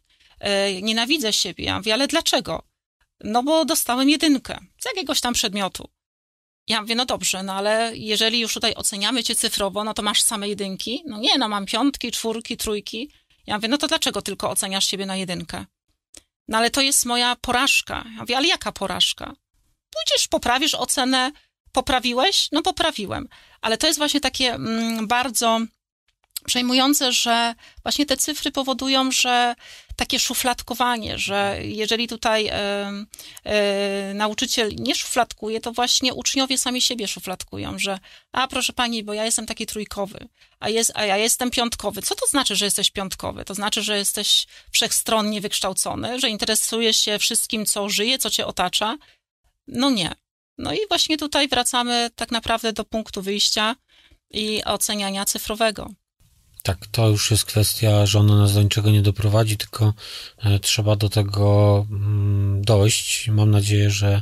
[0.81, 1.65] nienawidzę siebie.
[1.65, 2.63] Ja mówię, ale dlaczego?
[3.23, 5.89] No bo dostałem jedynkę z jakiegoś tam przedmiotu.
[6.67, 10.21] Ja mówię, no dobrze, no ale jeżeli już tutaj oceniamy cię cyfrowo, no to masz
[10.21, 11.03] same jedynki?
[11.05, 13.11] No nie, no mam piątki, czwórki, trójki.
[13.47, 15.65] Ja mówię, no to dlaczego tylko oceniasz siebie na jedynkę?
[16.47, 18.03] No ale to jest moja porażka.
[18.13, 19.33] Ja mówię, ale jaka porażka?
[19.89, 21.31] Pójdziesz, poprawisz ocenę,
[21.71, 22.49] poprawiłeś?
[22.51, 23.27] No poprawiłem.
[23.61, 25.59] Ale to jest właśnie takie mm, bardzo
[26.45, 29.55] przejmujące, że właśnie te cyfry powodują, że
[29.95, 32.51] takie szufladkowanie, że jeżeli tutaj
[34.13, 37.99] nauczyciel nie szufladkuje, to właśnie uczniowie sami siebie szufladkują, że
[38.31, 40.27] a proszę pani, bo ja jestem taki trójkowy,
[40.59, 42.01] a, jest, a ja jestem piątkowy.
[42.01, 43.45] Co to znaczy, że jesteś piątkowy?
[43.45, 48.97] To znaczy, że jesteś wszechstronnie wykształcony, że interesujesz się wszystkim, co żyje, co cię otacza?
[49.67, 50.11] No nie.
[50.57, 53.75] No i właśnie tutaj wracamy tak naprawdę do punktu wyjścia
[54.31, 55.89] i oceniania cyfrowego.
[56.65, 59.93] Tak, to już jest kwestia, że ona nas do niczego nie doprowadzi, tylko
[60.43, 63.27] e, trzeba do tego mm, dojść.
[63.27, 64.21] Mam nadzieję, że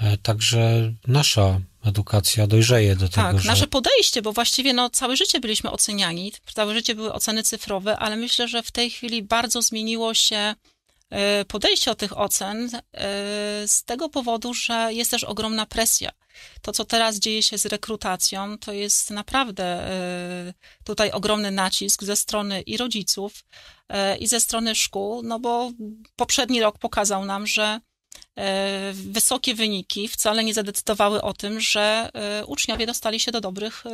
[0.00, 3.22] e, także nasza edukacja dojrzeje do tego.
[3.22, 3.48] Tak, że...
[3.48, 8.16] nasze podejście, bo właściwie no, całe życie byliśmy oceniani, całe życie były oceny cyfrowe, ale
[8.16, 10.54] myślę, że w tej chwili bardzo zmieniło się
[11.48, 12.70] podejście do tych ocen
[13.66, 16.10] z tego powodu, że jest też ogromna presja
[16.62, 22.16] to, co teraz dzieje się z rekrutacją, to jest naprawdę e, tutaj ogromny nacisk ze
[22.16, 23.44] strony i rodziców,
[23.88, 25.70] e, i ze strony szkół, no bo
[26.16, 27.80] poprzedni rok pokazał nam, że
[28.36, 32.10] e, wysokie wyniki wcale nie zadecydowały o tym, że
[32.46, 33.84] uczniowie dostali się do dobrych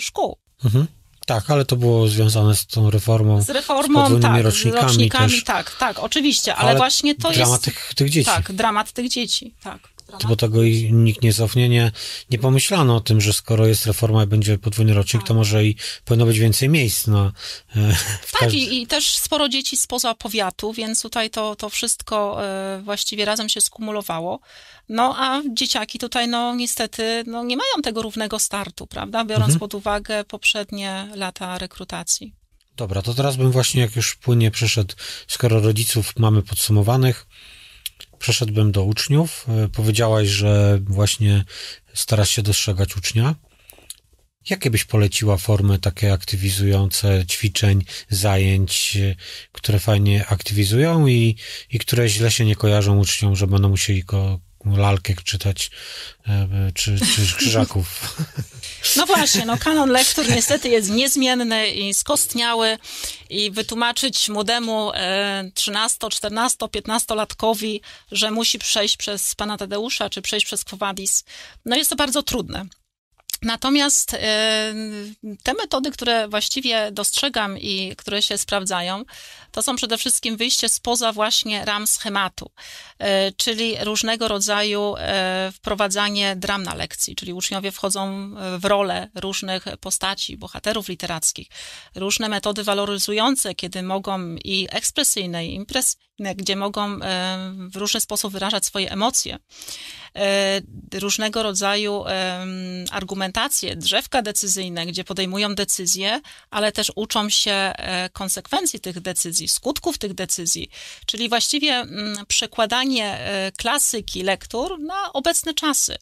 [0.00, 0.36] szkół.
[0.64, 0.86] Mhm.
[1.28, 3.42] Tak, ale to było związane z tą reformą.
[3.42, 5.44] Z reformą, z tak, rocznikami, rocznikami też.
[5.44, 7.48] tak, tak, oczywiście, ale, ale właśnie to dramat jest...
[7.48, 8.30] Dramat tych, tych dzieci.
[8.30, 9.78] Tak, dramat tych dzieci, tak.
[10.28, 11.92] Bo tego i nikt nie cofnie, nie,
[12.30, 15.28] nie pomyślano o tym, że skoro jest reforma i będzie podwójny rocznik, tak.
[15.28, 17.32] to może i powinno być więcej miejsc na...
[17.76, 17.88] E,
[18.32, 18.58] tak, każdy...
[18.58, 23.48] i, i, też sporo dzieci spoza powiatu, więc tutaj to, to wszystko e, właściwie razem
[23.48, 24.40] się skumulowało.
[24.88, 29.60] No a dzieciaki tutaj, no niestety, no, nie mają tego równego startu, prawda, biorąc mhm.
[29.60, 32.34] pod uwagę poprzednie lata rekrutacji.
[32.76, 34.94] Dobra, to teraz bym właśnie, jak już płynnie przeszedł,
[35.28, 37.26] skoro rodziców mamy podsumowanych,
[38.18, 39.46] przeszedłbym do uczniów.
[39.48, 41.44] E, powiedziałaś, że właśnie
[41.94, 43.34] starasz się dostrzegać ucznia.
[44.50, 49.14] Jakie byś poleciła formy takie aktywizujące ćwiczeń, zajęć, e,
[49.52, 51.36] które fajnie aktywizują i,
[51.70, 55.70] i które źle się nie kojarzą uczniom, że będą musieli go lalkę czytać,
[56.28, 58.16] e, czy, czy krzyżaków.
[58.96, 62.78] No właśnie, no kanon lektur niestety jest niezmienny i skostniały
[63.30, 64.92] i wytłumaczyć młodemu
[65.54, 67.80] 13, 14, 15 latkowi,
[68.12, 71.24] że musi przejść przez pana Tadeusza, czy przejść przez Kwowadis,
[71.64, 72.66] no jest to bardzo trudne.
[73.42, 74.18] Natomiast e,
[75.42, 79.04] te metody, które właściwie dostrzegam i które się sprawdzają,
[79.52, 82.50] to są przede wszystkim wyjście spoza właśnie ram schematu,
[82.98, 89.64] e, czyli różnego rodzaju e, wprowadzanie dram na lekcji, czyli uczniowie wchodzą w rolę różnych
[89.80, 91.48] postaci, bohaterów literackich,
[91.94, 96.98] różne metody waloryzujące, kiedy mogą i ekspresyjne, i impresyjne, gdzie mogą
[97.70, 99.38] w różny sposób wyrażać swoje emocje,
[100.92, 102.04] różnego rodzaju
[102.90, 109.48] argumentacje, implementację, drzewka decyzyjne, gdzie podejmują decyzje, ale też uczą się e, konsekwencji tych decyzji,
[109.48, 110.70] skutków tych decyzji,
[111.06, 115.96] czyli właściwie mm, przekładanie e, klasyki lektur na obecne czasy.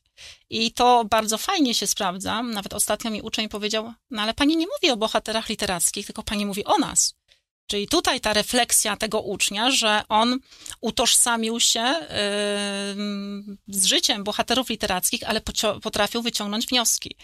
[0.50, 2.42] I to bardzo fajnie się sprawdza.
[2.42, 6.46] Nawet ostatnio mi uczeń powiedział, no ale pani nie mówi o bohaterach literackich, tylko pani
[6.46, 7.15] mówi o nas.
[7.66, 10.38] Czyli tutaj ta refleksja tego ucznia, że on
[10.80, 11.94] utożsamił się
[13.68, 15.40] z życiem bohaterów literackich, ale
[15.82, 17.16] potrafił wyciągnąć wnioski.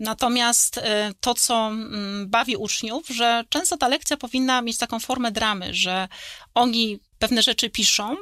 [0.00, 0.80] Natomiast y,
[1.20, 6.08] to, co mm, bawi uczniów, że często ta lekcja powinna mieć taką formę dramy, że
[6.54, 8.16] oni pewne rzeczy piszą,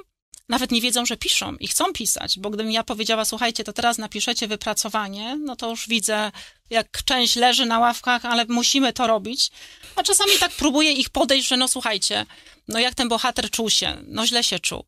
[0.49, 3.99] nawet nie wiedzą, że piszą i chcą pisać, bo gdybym ja powiedziała, słuchajcie, to teraz
[3.99, 6.33] napiszecie wypracowanie, no to już widzę,
[6.71, 9.51] jak część leży na ławkach, ale musimy to robić.
[9.97, 12.27] A czasami tak próbuję ich podejść, że no słuchajcie,
[12.69, 14.85] no jak ten bohater czuł się, no źle się czuł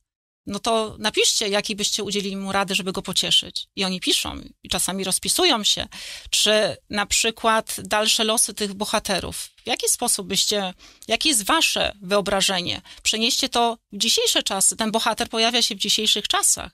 [0.51, 3.67] no to napiszcie, jaki byście udzielili mu rady, żeby go pocieszyć.
[3.77, 5.87] I oni piszą, i czasami rozpisują się,
[6.31, 9.51] czy na przykład dalsze losy tych bohaterów.
[9.65, 10.75] W jaki sposób byście,
[11.09, 12.83] jakie jest wasze wyobrażenie?
[13.03, 14.77] Przenieście to w dzisiejsze czasy.
[14.77, 16.73] Ten bohater pojawia się w dzisiejszych czasach.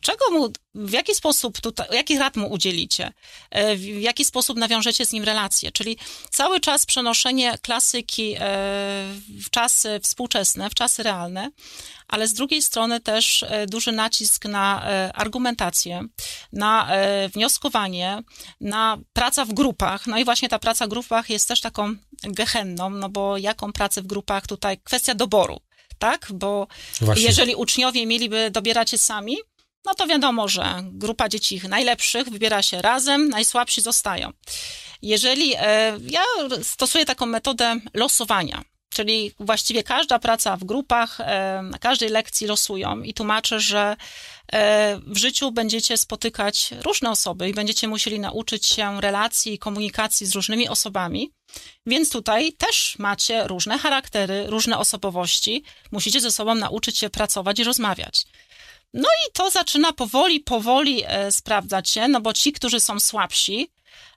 [0.00, 3.12] Czego mu, w jaki sposób tutaj, jakich rad mu udzielicie?
[3.50, 5.72] E, w jaki sposób nawiążecie z nim relacje?
[5.72, 5.98] Czyli
[6.30, 8.38] cały czas przenoszenie klasyki e,
[9.44, 11.50] w czasy współczesne, w czasy realne,
[12.08, 14.82] ale z drugiej strony też e, duży nacisk na
[15.14, 16.04] argumentację,
[16.52, 16.88] na
[17.34, 18.22] wnioskowanie,
[18.60, 20.06] na praca w grupach.
[20.06, 24.02] No i właśnie ta praca w grupach jest też taką gehenną, no bo jaką pracę
[24.02, 24.78] w grupach tutaj?
[24.78, 25.60] Kwestia doboru
[25.98, 26.26] tak?
[26.34, 26.66] Bo
[27.00, 27.24] Właśnie.
[27.24, 29.36] jeżeli uczniowie mieliby dobierać się sami,
[29.86, 34.32] no to wiadomo, że grupa dzieci najlepszych wybiera się razem, najsłabsi zostają.
[35.02, 36.22] Jeżeli e, ja
[36.62, 38.64] stosuję taką metodę losowania,
[38.96, 43.96] czyli właściwie każda praca w grupach, e, na każdej lekcji losują i tłumaczę, że
[44.52, 50.26] e, w życiu będziecie spotykać różne osoby i będziecie musieli nauczyć się relacji i komunikacji
[50.26, 51.30] z różnymi osobami.
[51.86, 55.64] Więc tutaj też macie różne charaktery, różne osobowości.
[55.92, 58.26] Musicie ze sobą nauczyć się pracować i rozmawiać.
[58.96, 63.70] No i to zaczyna powoli, powoli e, sprawdzać się, no bo ci, którzy są słabsi,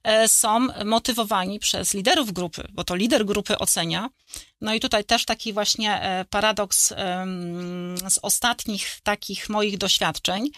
[0.03, 4.09] e, są motywowani przez liderów grupy, bo to lider grupy ocenia.
[4.61, 6.93] No i tutaj też taki właśnie e, paradoks
[8.09, 10.49] z ostatnich takich moich doświadczeń,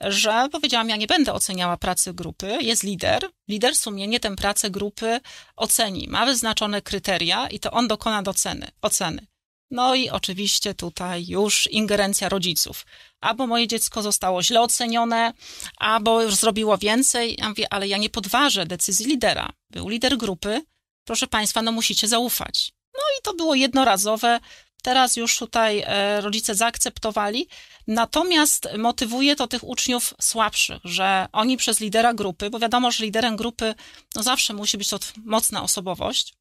[0.00, 5.20] że powiedziałam, ja nie będę oceniała pracy grupy, jest lider, lider sumiennie tę pracę grupy
[5.56, 9.26] oceni, ma wyznaczone kryteria i to on dokona doceny, oceny.
[9.70, 12.86] No i oczywiście tutaj już ingerencja rodziców.
[13.20, 15.32] Albo moje dziecko zostało źle ocenione,
[15.76, 17.36] albo już zrobiło więcej.
[17.38, 19.52] Ja mówię, ale ja nie podważę decyzji lidera.
[19.70, 20.62] Był lider grupy.
[21.04, 22.72] Proszę Państwa, no musicie zaufać.
[22.94, 24.40] No i to było jednorazowe.
[24.82, 27.48] Teraz już tutaj e, rodzice zaakceptowali.
[27.86, 33.36] Natomiast motywuje to tych uczniów słabszych, że oni przez lidera grupy, bo wiadomo, że liderem
[33.36, 33.74] grupy
[34.14, 36.34] no zawsze musi być to mocna osobowość,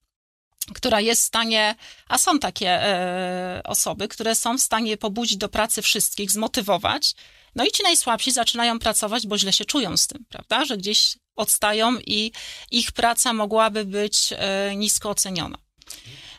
[0.74, 1.76] która jest w stanie,
[2.08, 7.14] a są takie e, osoby, które są w stanie pobudzić do pracy wszystkich, zmotywować.
[7.56, 10.66] No i ci najsłabsi zaczynają pracować, bo źle się czują z tym, prawda?
[10.66, 12.32] Że gdzieś odstają i
[12.72, 15.58] ich praca mogłaby być e, nisko oceniona.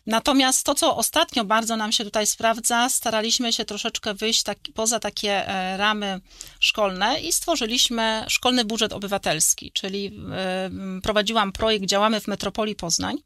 [0.06, 5.00] Natomiast to, co ostatnio bardzo nam się tutaj sprawdza, staraliśmy się troszeczkę wyjść tak, poza
[5.00, 6.20] takie e, ramy
[6.60, 10.70] szkolne i stworzyliśmy szkolny budżet obywatelski, czyli e,
[11.02, 13.16] prowadziłam projekt Działamy w Metropolii Poznań.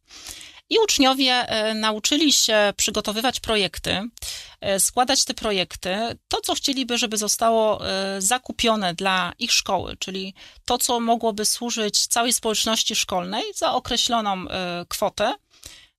[0.70, 4.02] I uczniowie e, nauczyli się przygotowywać projekty,
[4.60, 5.96] e, składać te projekty,
[6.28, 12.06] to co chcieliby, żeby zostało e, zakupione dla ich szkoły, czyli to, co mogłoby służyć
[12.06, 14.44] całej społeczności szkolnej za określoną
[14.88, 15.34] kwotę.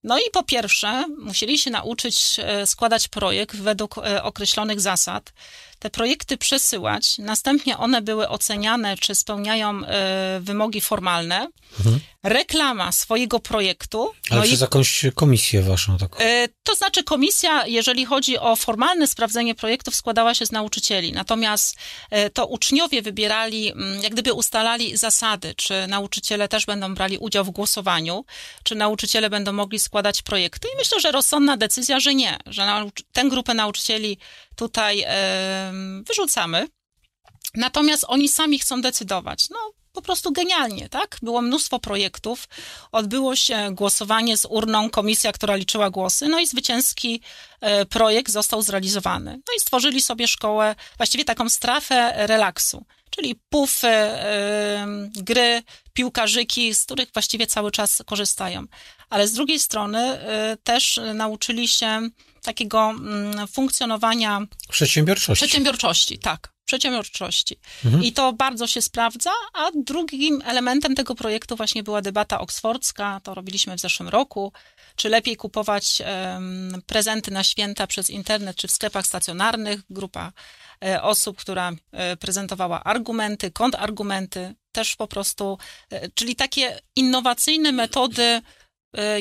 [0.03, 5.33] No i po pierwsze, musieli się nauczyć składać projekt według określonych zasad
[5.81, 9.85] te projekty przesyłać, następnie one były oceniane, czy spełniają y,
[10.39, 11.47] wymogi formalne.
[11.79, 11.99] Mhm.
[12.23, 14.11] Reklama swojego projektu.
[14.29, 16.19] Ale no przez i, jakąś komisję waszą taką?
[16.19, 21.13] Y, to znaczy komisja, jeżeli chodzi o formalne sprawdzenie projektów, składała się z nauczycieli.
[21.13, 21.75] Natomiast
[22.25, 27.45] y, to uczniowie wybierali, mm, jak gdyby ustalali zasady, czy nauczyciele też będą brali udział
[27.45, 28.25] w głosowaniu,
[28.63, 30.67] czy nauczyciele będą mogli składać projekty.
[30.73, 34.17] I myślę, że rozsądna decyzja, że nie, że tę grupę nauczycieli
[34.55, 35.05] tutaj
[36.07, 36.67] wyrzucamy.
[37.55, 39.49] Natomiast oni sami chcą decydować.
[39.49, 41.17] No, po prostu genialnie, tak?
[41.21, 42.47] Było mnóstwo projektów,
[42.91, 47.21] odbyło się głosowanie z urną, komisja, która liczyła głosy, no i zwycięski
[47.61, 49.31] e, projekt został zrealizowany.
[49.31, 54.09] No i stworzyli sobie szkołę, właściwie taką strefę relaksu, czyli pufy,
[55.15, 58.65] gry, piłkarzyki, z których właściwie cały czas korzystają.
[59.09, 62.09] Ale z drugiej strony e, też nauczyli się
[62.41, 64.41] takiego mm, funkcjonowania.
[64.69, 65.45] Przedsiębiorczości.
[65.45, 66.53] Przedsiębiorczości, tak.
[66.65, 67.59] Przedsiębiorczości.
[67.85, 68.03] Mhm.
[68.03, 73.33] I to bardzo się sprawdza, a drugim elementem tego projektu właśnie była debata oksfordzka, to
[73.33, 74.53] robiliśmy w zeszłym roku,
[74.95, 79.81] czy lepiej kupować um, prezenty na święta przez internet czy w sklepach stacjonarnych.
[79.89, 80.31] Grupa
[80.85, 85.57] e, osób, która e, prezentowała argumenty, kontrargumenty, też po prostu,
[85.89, 88.41] e, czyli takie innowacyjne metody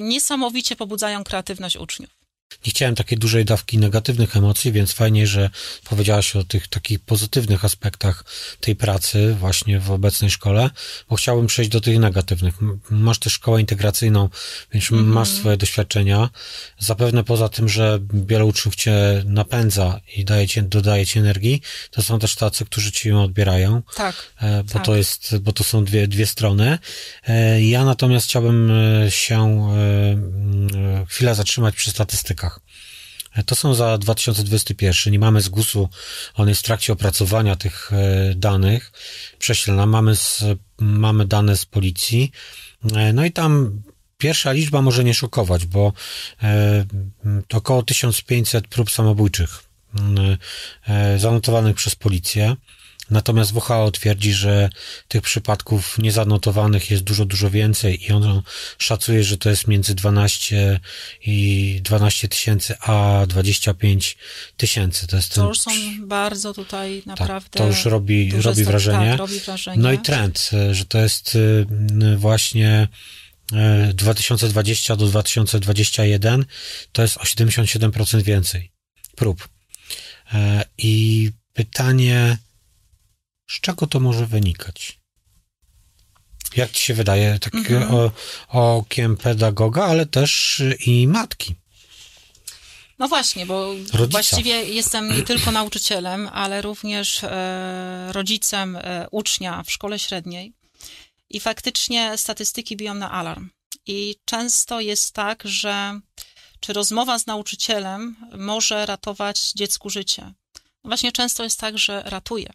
[0.00, 2.19] niesamowicie pobudzają kreatywność uczniów
[2.66, 5.50] nie chciałem takiej dużej dawki negatywnych emocji, więc fajnie, że
[5.84, 8.24] powiedziałaś o tych takich pozytywnych aspektach
[8.60, 10.70] tej pracy właśnie w obecnej szkole,
[11.08, 12.54] bo chciałbym przejść do tych negatywnych.
[12.90, 14.28] Masz też szkołę integracyjną,
[14.72, 15.08] więc mm -hmm.
[15.08, 16.28] masz swoje doświadczenia.
[16.78, 22.02] Zapewne poza tym, że wiele uczniów cię napędza i daje ci, dodaje ci energii, to
[22.02, 23.82] są też tacy, którzy ci ją odbierają.
[23.96, 24.16] Tak.
[24.40, 24.84] E, bo tak.
[24.84, 26.78] to jest, bo to są dwie, dwie strony.
[27.26, 29.40] E, ja natomiast chciałbym e, się
[31.08, 32.49] chwilę zatrzymać przy statystykach.
[33.46, 35.12] To są za 2021.
[35.12, 35.88] Nie mamy z GUS-u,
[36.34, 38.92] on jest w trakcie opracowania tych e, danych.
[39.38, 40.44] Prześlę nam, mamy, z,
[40.78, 42.32] mamy dane z policji.
[42.92, 43.82] E, no i tam
[44.18, 45.92] pierwsza liczba może nie szokować, bo
[46.42, 46.84] e,
[47.52, 49.64] około 1500 prób samobójczych
[51.16, 52.56] zanotowanych przez policję.
[53.10, 54.70] Natomiast WHO twierdzi, że
[55.08, 58.42] tych przypadków niezanotowanych jest dużo, dużo więcej i on
[58.78, 60.80] szacuje, że to jest między 12
[61.26, 64.16] i 12 tysięcy a 25
[64.56, 65.06] tysięcy.
[65.06, 67.50] To, jest to już są bardzo tutaj naprawdę.
[67.50, 69.10] Tak, to już robi, robi, wrażenie.
[69.10, 69.82] Tak, robi wrażenie.
[69.82, 71.66] No i trend, że to jest y,
[72.16, 72.88] właśnie
[73.94, 76.44] 2020 y, do 2021
[76.92, 78.70] to jest o 77% więcej
[79.16, 79.48] prób.
[80.34, 82.38] E, I pytanie,
[83.50, 85.00] z czego to może wynikać?
[86.56, 87.94] Jak ci się wydaje, tak mhm.
[87.94, 91.54] o, okiem pedagoga, ale też i matki?
[92.98, 94.06] No właśnie, bo Rodzica.
[94.06, 100.52] właściwie jestem nie tylko nauczycielem, ale również e, rodzicem e, ucznia w szkole średniej.
[101.30, 103.50] I faktycznie statystyki biją na alarm.
[103.86, 106.00] I często jest tak, że
[106.60, 110.22] czy rozmowa z nauczycielem może ratować dziecku życie?
[110.54, 112.52] No właśnie często jest tak, że ratuje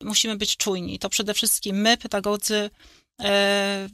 [0.00, 0.98] musimy być czujni.
[0.98, 2.70] To przede wszystkim my, pedagodzy,
[3.20, 3.88] e,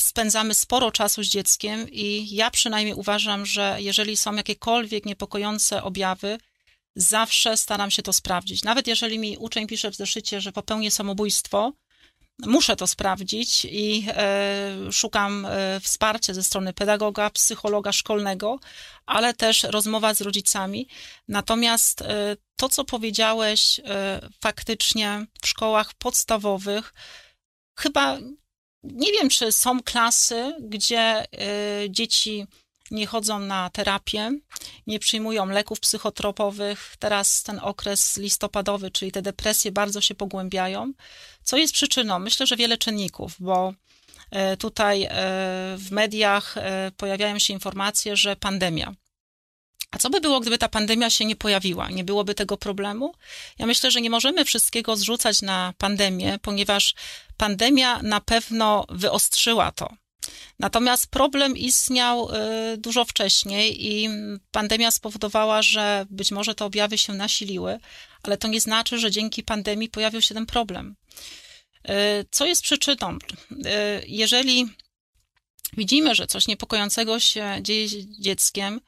[0.00, 6.38] spędzamy sporo czasu z dzieckiem i ja przynajmniej uważam, że jeżeli są jakiekolwiek niepokojące objawy,
[6.96, 8.62] zawsze staram się to sprawdzić.
[8.62, 11.72] Nawet jeżeli mi uczeń pisze w zeszycie, że popełnię samobójstwo,
[12.46, 18.58] muszę to sprawdzić i e, szukam e, wsparcia ze strony pedagoga, psychologa szkolnego,
[19.06, 20.88] ale też rozmowa z rodzicami.
[21.28, 23.80] Natomiast e, to, co powiedziałeś,
[24.40, 26.94] faktycznie w szkołach podstawowych,
[27.78, 28.18] chyba
[28.82, 31.24] nie wiem, czy są klasy, gdzie
[31.88, 32.46] dzieci
[32.90, 34.30] nie chodzą na terapię,
[34.86, 36.96] nie przyjmują leków psychotropowych.
[36.98, 40.92] Teraz ten okres listopadowy, czyli te depresje bardzo się pogłębiają.
[41.44, 42.18] Co jest przyczyną?
[42.18, 43.74] Myślę, że wiele czynników, bo
[44.30, 45.08] e, tutaj
[45.76, 46.54] w mediach
[46.96, 48.94] pojawiają się informacje, że pandemia.
[49.90, 51.90] A co by było, gdyby ta pandemia się nie pojawiła?
[51.90, 53.14] Nie byłoby tego problemu?
[53.58, 56.94] Ja myślę, że nie możemy wszystkiego zrzucać na pandemię, ponieważ
[57.36, 59.92] pandemia na pewno wyostrzyła to.
[60.58, 62.28] Natomiast problem istniał
[62.78, 64.08] dużo wcześniej i
[64.50, 67.78] pandemia spowodowała, że być może te objawy się nasiliły,
[68.22, 70.96] ale to nie znaczy, że dzięki pandemii pojawił się ten problem.
[71.90, 71.92] Y,
[72.30, 73.18] co jest przyczyną?
[73.52, 73.58] Y,
[74.06, 74.66] jeżeli
[75.76, 78.80] widzimy, że coś niepokojącego się dzieje z dzieckiem,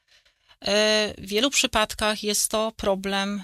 [1.18, 3.42] w wielu przypadkach jest to problem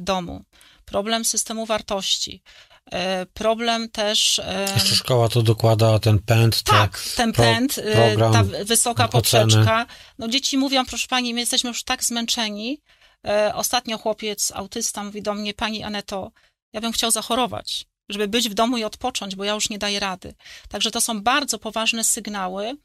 [0.00, 0.44] domu,
[0.84, 2.42] problem systemu wartości,
[2.92, 4.38] E, problem też.
[4.38, 6.62] E, Jeszcze szkoła to dokłada ten pęd.
[6.62, 9.86] Tak, ten pęd, e, program, ta wysoka poprzeczka.
[10.18, 12.80] No dzieci mówią, proszę pani, my jesteśmy już tak zmęczeni.
[13.54, 16.32] Ostatnio chłopiec autysta mówi do mnie, pani Aneto,
[16.72, 20.00] ja bym chciał zachorować, żeby być w domu i odpocząć, bo ja już nie daję
[20.00, 20.34] rady.
[20.68, 22.76] Także to są bardzo poważne sygnały,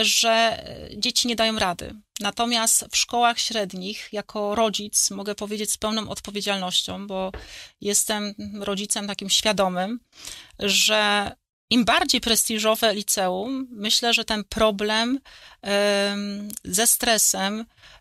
[0.00, 0.64] że
[0.96, 1.94] dzieci nie dają rady.
[2.20, 7.32] Natomiast w szkołach średnich, jako rodzic, mogę powiedzieć z pełną odpowiedzialnością, bo
[7.80, 10.00] jestem rodzicem takim świadomym,
[10.58, 11.32] że
[11.70, 15.20] im bardziej prestiżowe liceum, myślę, że ten problem
[16.64, 17.97] ze stresem e,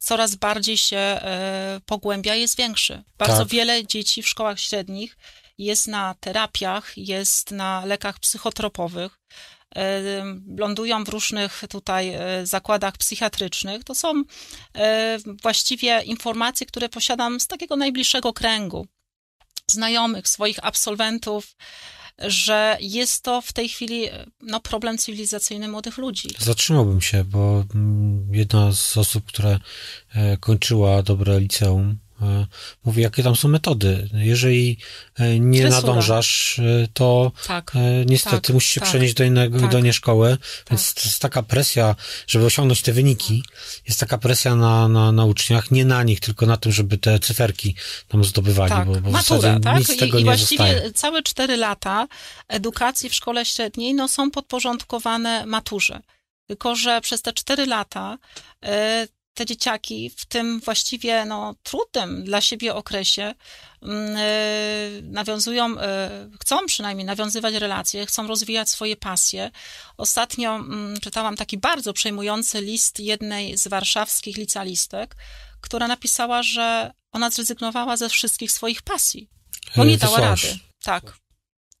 [0.00, 3.02] coraz bardziej się e, pogłębia, jest większy.
[3.18, 3.48] Bardzo tak.
[3.48, 5.16] wiele dzieci w szkołach średnich
[5.58, 9.18] jest na terapiach, jest na lekach psychotropowych
[10.58, 14.22] lądują w różnych tutaj e, zakładach psychiatrycznych, to są
[14.74, 18.86] e, właściwie informacje, które posiadam z takiego najbliższego kręgu
[19.70, 21.56] znajomych, swoich absolwentów,
[22.18, 24.08] że jest to w tej chwili
[24.40, 26.28] no, problem cywilizacyjny młodych ludzi.
[26.38, 29.58] Zatrzymałbym się, bo mm, jedna z osób, która
[30.14, 32.01] e, kończyła dobre liceum, E,
[32.84, 34.08] mówi, jakie tam są metody.
[34.14, 34.78] Jeżeli
[35.18, 35.80] e, nie Tresura.
[35.80, 37.72] nadążasz, e, to tak,
[38.06, 40.38] niestety tak, musisz się tak, przenieść do, innego, tak, do innej szkoły,
[40.70, 41.96] więc to jest taka presja,
[42.26, 43.44] żeby osiągnąć te wyniki,
[43.88, 47.18] jest taka presja na, na, na uczniach, nie na nich, tylko na tym, żeby te
[47.18, 47.74] cyferki
[48.08, 49.78] tam zdobywali, tak, bo, bo matura, tak?
[49.78, 50.92] nic z tego I, i nie właściwie zostaje.
[50.92, 52.08] całe cztery lata
[52.48, 56.00] edukacji w szkole średniej no, są podporządkowane maturze.
[56.46, 58.18] Tylko, że przez te cztery lata
[59.34, 63.34] te dzieciaki w tym właściwie no, trudnym dla siebie okresie
[63.82, 64.22] mm, e,
[65.02, 69.50] nawiązują, e, chcą przynajmniej nawiązywać relacje, chcą rozwijać swoje pasje.
[69.96, 75.16] Ostatnio mm, czytałam taki bardzo przejmujący list jednej z warszawskich licealistek,
[75.60, 79.30] która napisała, że ona zrezygnowała ze wszystkich swoich pasji,
[79.76, 80.58] bo nie dała rady.
[80.82, 81.16] Tak.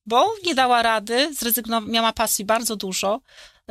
[0.06, 1.30] Bo nie dała rady,
[1.86, 3.20] miała pasji bardzo dużo,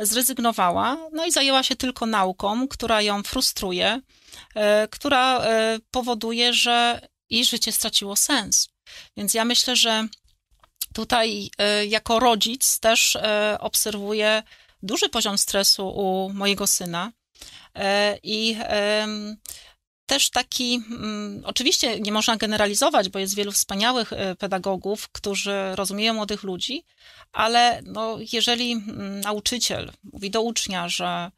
[0.02, 4.00] zrezygnowała, no i zajęła się tylko nauką, która ją frustruje,
[4.54, 8.68] e, która e, powoduje, że jej życie straciło sens.
[9.16, 10.08] Więc ja myślę, że
[10.94, 13.18] tutaj e, jako rodzic też
[13.58, 14.42] obserwuję
[14.82, 17.12] duży poziom stresu u mojego syna
[18.22, 18.56] i
[20.06, 26.42] też taki, mm, oczywiście nie można generalizować, bo jest wielu wspaniałych pedagogów, którzy rozumieją młodych
[26.42, 26.84] ludzi,
[27.32, 31.30] ale no, jeżeli mm, nauczyciel mówi do ucznia, że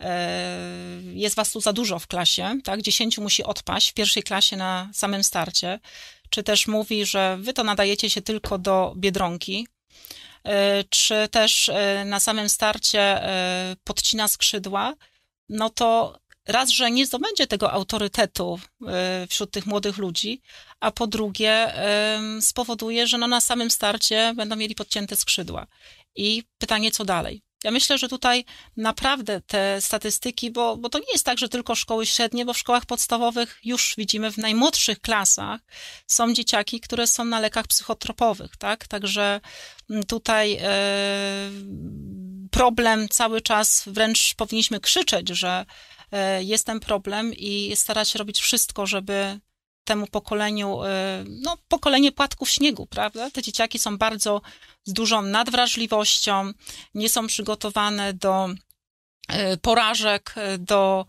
[0.00, 2.82] e, jest was tu za dużo w klasie, tak?
[2.82, 5.80] Dziesięciu musi odpaść w pierwszej klasie na samym starcie,
[6.30, 9.68] czy też mówi, że wy to nadajecie się tylko do biedronki,
[10.44, 11.70] e, czy też
[12.04, 13.20] na samym starcie
[13.84, 14.94] podcina skrzydła,
[15.48, 16.18] no to
[16.48, 20.42] raz, że nie zdobędzie tego autorytetu e, wśród tych młodych ludzi,
[20.80, 21.72] a po drugie
[22.40, 25.66] spowoduje, że no na samym starcie będą mieli podcięte skrzydła.
[26.16, 27.42] I pytanie, co dalej?
[27.64, 28.44] Ja myślę, że tutaj
[28.76, 32.58] naprawdę te statystyki, bo, bo to nie jest tak, że tylko szkoły średnie, bo w
[32.58, 35.60] szkołach podstawowych już widzimy w najmłodszych klasach
[36.06, 38.88] są dzieciaki, które są na lekach psychotropowych, tak?
[38.88, 39.40] Także
[39.90, 41.50] mm, tutaj e,
[42.50, 45.66] problem cały czas, wręcz powinniśmy krzyczeć, że
[46.40, 49.40] jest ten problem i starać się robić wszystko, żeby
[49.84, 53.30] temu pokoleniu, e, no pokolenie płatków śniegu, prawda?
[53.30, 54.40] Te dzieciaki są bardzo
[54.84, 56.52] z dużą nadwrażliwością,
[56.94, 58.48] nie są przygotowane do
[59.28, 61.06] e, porażek, do,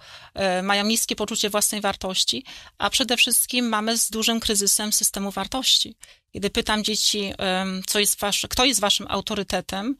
[0.64, 2.45] mają niskie poczucie własnej wartości,
[2.78, 5.95] a przede wszystkim mamy z dużym kryzysem systemu wartości.
[6.34, 7.34] Kiedy pytam dzieci,
[7.88, 9.95] co jest wasze, kto jest waszym autorytetem,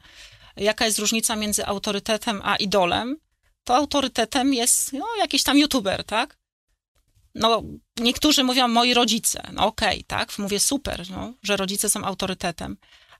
[0.56, 3.16] jaka jest różnica między autorytetem a idolem,
[3.64, 6.40] to autorytetem jest no, jakiś tam youtuber, tak?
[7.34, 7.62] No,
[7.96, 9.48] niektórzy mówią moi rodzice.
[9.52, 10.38] No okej, okay, tak?
[10.38, 12.76] Mówię super, no, że rodzice są autorytetem.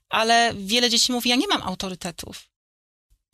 [0.09, 2.51] Ale wiele dzieci mówi, ja nie mam autorytetów.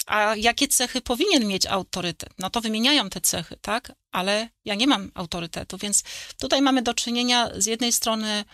[0.06, 2.30] A jakie cechy powinien mieć autorytet?
[2.40, 3.92] No to wymieniają te cechy, tak?
[4.12, 6.04] Ale ja nie mam autorytetu, więc
[6.40, 8.46] tutaj mamy do czynienia z jednej strony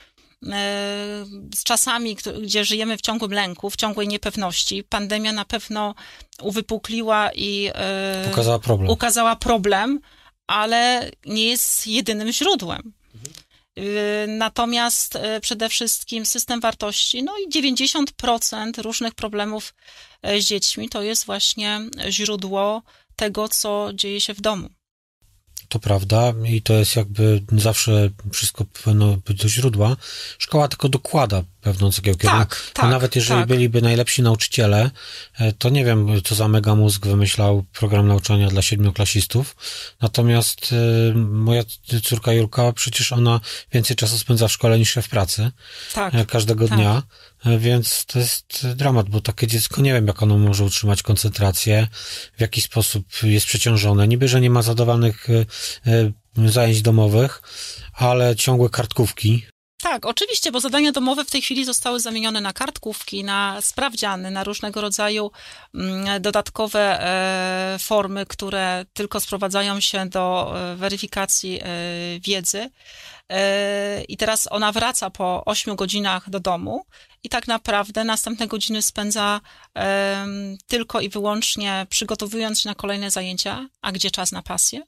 [1.55, 4.83] z czasami, gdzie żyjemy w ciągłym lęku, w ciągłej niepewności.
[4.83, 5.95] Pandemia na pewno
[6.41, 8.89] uwypukliła i e, ukazała problem.
[8.89, 9.99] ukazała problem,
[10.47, 12.93] ale nie jest jedynym źródłem.
[14.27, 19.73] Natomiast przede wszystkim system wartości, no i 90% różnych problemów
[20.23, 21.79] z dziećmi to jest właśnie
[22.09, 22.81] źródło
[23.15, 24.69] tego, co dzieje się w domu.
[25.73, 29.95] To prawda i to jest jakby zawsze wszystko powinno być do źródła.
[30.37, 32.27] Szkoła tylko dokłada pewną cegiełkę.
[32.27, 33.47] Tak, tak, nawet jeżeli tak.
[33.47, 34.91] byliby najlepsi nauczyciele,
[35.39, 39.55] e, to nie wiem, co za mega mózg wymyślał program nauczania dla siedmioklasistów.
[40.01, 41.63] Natomiast e, moja
[42.03, 43.39] córka Jurka, przecież ona
[43.71, 45.51] więcej czasu spędza w szkole niż w pracy.
[45.93, 46.77] Tak, e, każdego tak.
[46.77, 47.03] dnia.
[47.57, 51.87] Więc to jest dramat, bo takie dziecko nie wiem, jak ono może utrzymać koncentrację,
[52.37, 54.07] w jaki sposób jest przeciążone.
[54.07, 55.27] Niby, że nie ma zadawalnych
[56.45, 57.41] zajęć domowych,
[57.93, 59.45] ale ciągłe kartkówki,
[59.83, 64.43] tak, oczywiście, bo zadania domowe w tej chwili zostały zamienione na kartkówki, na sprawdziany, na
[64.43, 65.31] różnego rodzaju
[65.73, 71.65] mm, dodatkowe e, formy, które tylko sprowadzają się do e, weryfikacji e,
[72.19, 72.69] wiedzy.
[74.07, 76.85] I teraz ona wraca po 8 godzinach do domu
[77.23, 79.41] i tak naprawdę następne godziny spędza
[80.67, 84.81] tylko i wyłącznie przygotowując się na kolejne zajęcia, a gdzie czas na pasję?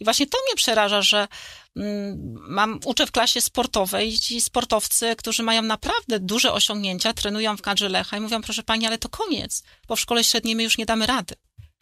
[0.00, 1.28] I właśnie to mnie przeraża, że
[1.76, 7.56] mm, mam, uczę w klasie sportowej i ci sportowcy, którzy mają naprawdę duże osiągnięcia, trenują
[7.56, 10.62] w kadrze Lecha i mówią, proszę pani, ale to koniec, bo w szkole średniej my
[10.62, 11.34] już nie damy rady.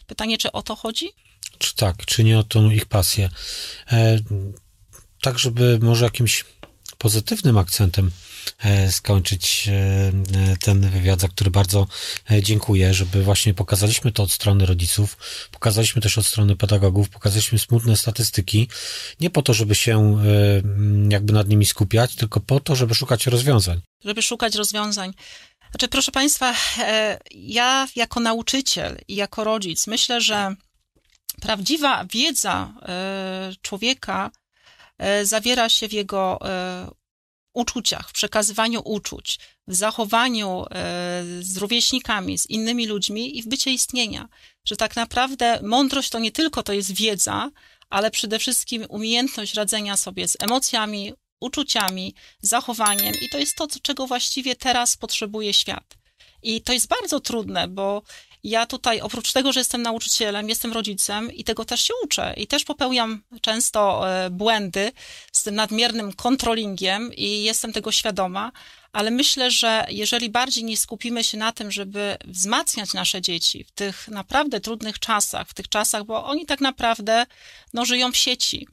[0.06, 1.08] Pytanie, czy o to chodzi?
[1.58, 3.30] Czy tak, czy nie o tą ich pasję.
[3.92, 4.18] E,
[5.22, 6.44] tak, żeby może jakimś
[6.98, 8.10] pozytywnym akcentem
[8.90, 11.86] skończyć e, ten wywiad, za który bardzo
[12.30, 15.16] e, dziękuję, żeby właśnie pokazaliśmy to od strony rodziców,
[15.50, 18.68] pokazaliśmy też od strony pedagogów, pokazaliśmy smutne statystyki,
[19.20, 20.22] nie po to, żeby się
[21.08, 23.80] jakby nad nimi skupiać, tylko po to, żeby szukać rozwiązań.
[24.04, 25.12] Żeby szukać rozwiązań.
[25.70, 26.54] Znaczy, proszę Państwa,
[27.30, 30.54] ja jako nauczyciel i jako rodzic myślę, że
[31.40, 32.72] prawdziwa wiedza
[33.62, 34.30] człowieka
[35.22, 36.38] zawiera się w jego
[37.56, 39.38] uczuciach, w przekazywaniu uczuć,
[39.68, 40.66] w zachowaniu e,
[41.40, 44.28] z rówieśnikami, z innymi ludźmi i w bycie istnienia.
[44.64, 47.50] Że tak naprawdę mądrość to nie tylko to jest wiedza,
[47.90, 54.06] ale przede wszystkim umiejętność radzenia sobie z emocjami, uczuciami, zachowaniem i to jest to, czego
[54.06, 55.96] właściwie teraz potrzebuje świat.
[56.42, 58.02] I to jest bardzo trudne, bo
[58.46, 62.46] ja tutaj oprócz tego, że jestem nauczycielem, jestem rodzicem i tego też się uczę i
[62.46, 64.92] też popełniam często e, błędy
[65.32, 68.52] z tym nadmiernym kontrolingiem i jestem tego świadoma,
[68.92, 73.70] ale myślę, że jeżeli bardziej nie skupimy się na tym, żeby wzmacniać nasze dzieci w
[73.70, 77.26] tych naprawdę trudnych czasach, w tych czasach, bo oni tak naprawdę
[77.72, 78.68] no, żyją w sieci.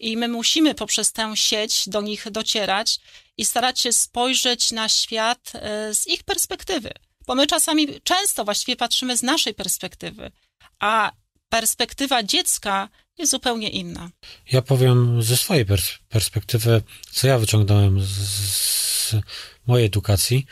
[0.00, 2.98] I my musimy poprzez tę sieć do nich docierać
[3.36, 6.92] i starać się spojrzeć na świat e, z ich perspektywy
[7.28, 10.30] bo my czasami często właściwie patrzymy z naszej perspektywy,
[10.78, 11.12] a
[11.48, 14.10] perspektywa dziecka jest zupełnie inna.
[14.52, 19.14] Ja powiem ze swojej pers perspektywy, co ja wyciągnąłem z, z
[19.66, 20.46] mojej edukacji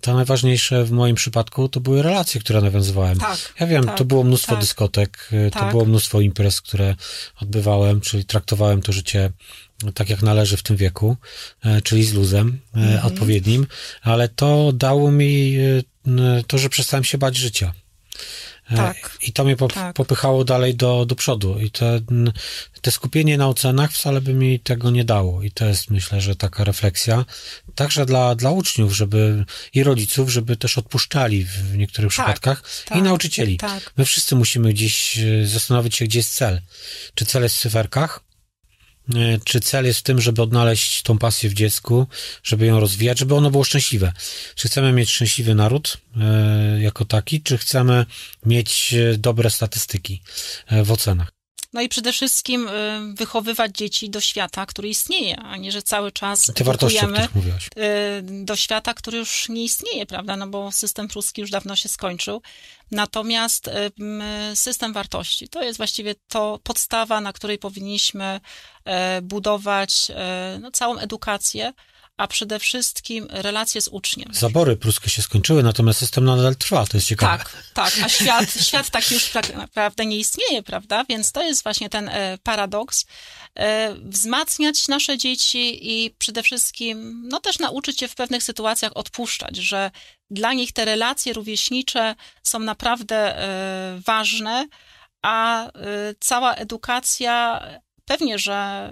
[0.00, 3.18] to najważniejsze w moim przypadku to były relacje, które nawiązywałem.
[3.18, 5.70] Tak, ja wiem, tak, to było mnóstwo tak, dyskotek, y, to tak.
[5.70, 6.94] było mnóstwo imprez, które
[7.40, 9.30] odbywałem, czyli traktowałem to życie
[9.94, 11.16] tak jak należy w tym wieku,
[11.66, 13.06] y, czyli z luzem mm -hmm.
[13.06, 13.66] odpowiednim,
[14.02, 15.56] ale to dało mi
[16.46, 17.72] to, że przestałem się bać życia.
[18.70, 19.18] E, tak.
[19.22, 19.96] I to mnie pop tak.
[19.96, 21.58] popychało dalej do, do przodu.
[21.58, 22.00] I te,
[22.80, 25.42] te skupienie na ocenach wcale by mi tego nie dało.
[25.42, 27.24] I to jest, myślę, że taka refleksja
[27.74, 29.44] także dla, dla uczniów, żeby
[29.74, 33.56] i rodziców, żeby też odpuszczali w niektórych tak, przypadkach tak, i nauczycieli.
[33.56, 33.92] Tak.
[33.96, 36.60] My wszyscy musimy gdzieś e, zastanowić się, gdzie jest cel.
[37.14, 38.25] Czy cel jest w cyferkach?
[39.14, 42.06] E, czy cel jest w tym, żeby odnaleźć tą pasję w dziecku,
[42.42, 44.12] żeby ją rozwijać, żeby ono było szczęśliwe?
[44.54, 48.06] Czy chcemy mieć szczęśliwy naród e, jako taki, czy chcemy
[48.46, 50.22] mieć e, dobre statystyki
[50.84, 51.35] w ocenach?
[51.76, 52.68] No i przede wszystkim
[53.14, 57.00] wychowywać dzieci do świata, który istnieje, a nie, że cały czas Te wartości,
[57.34, 57.68] mówiłaś.
[58.22, 60.36] do świata, który już nie istnieje, prawda?
[60.36, 62.42] No bo system pruski już dawno się skończył.
[62.90, 63.70] Natomiast
[64.54, 68.40] system wartości to jest właściwie to podstawa, na której powinniśmy
[69.22, 70.06] budować
[70.60, 71.72] no, całą edukację,
[72.16, 74.28] a przede wszystkim relacje z uczniem.
[74.32, 77.38] Zabory pruskie się skończyły, natomiast system nadal trwa, to jest ciekawe.
[77.38, 81.04] Tak, tak, a świat, świat taki już tak naprawdę nie istnieje, prawda?
[81.08, 83.06] Więc to jest właśnie ten e, paradoks.
[84.02, 89.90] Wzmacniać nasze dzieci i przede wszystkim, no też nauczyć się w pewnych sytuacjach odpuszczać, że
[90.30, 94.66] dla nich te relacje rówieśnicze są naprawdę e, ważne,
[95.22, 95.70] a e,
[96.20, 97.62] cała edukacja
[98.04, 98.90] pewnie, że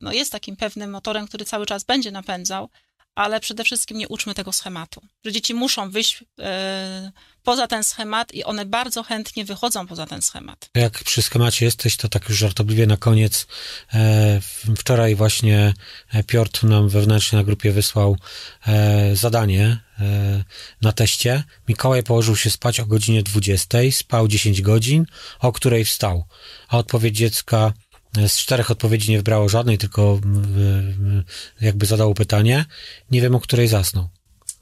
[0.00, 2.68] no jest takim pewnym motorem, który cały czas będzie napędzał,
[3.14, 5.00] ale przede wszystkim nie uczmy tego schematu.
[5.24, 10.22] Że dzieci muszą wyjść e, poza ten schemat i one bardzo chętnie wychodzą poza ten
[10.22, 10.70] schemat.
[10.74, 13.46] Jak przy schemacie jesteś, to tak już żartobliwie na koniec.
[13.94, 14.40] E,
[14.76, 15.74] wczoraj właśnie
[16.26, 18.16] Piotr nam wewnętrznie na grupie wysłał
[18.66, 20.44] e, zadanie e,
[20.82, 21.44] na teście.
[21.68, 25.06] Mikołaj położył się spać o godzinie 20, spał 10 godzin,
[25.40, 26.24] o której wstał.
[26.68, 27.72] A odpowiedź dziecka
[28.28, 30.20] z czterech odpowiedzi nie wybrało żadnej, tylko
[31.60, 32.64] jakby zadało pytanie.
[33.10, 34.08] Nie wiem, o której zasnął.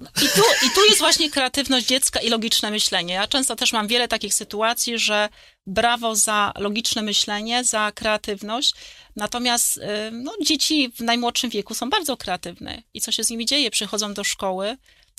[0.01, 3.15] I tu, I tu jest właśnie kreatywność dziecka i logiczne myślenie.
[3.15, 5.29] Ja często też mam wiele takich sytuacji, że
[5.67, 8.75] brawo za logiczne myślenie, za kreatywność.
[9.17, 9.81] Natomiast
[10.13, 12.83] no, dzieci w najmłodszym wieku są bardzo kreatywne.
[12.95, 13.71] I co się z nimi dzieje?
[13.71, 14.77] Przychodzą do szkoły,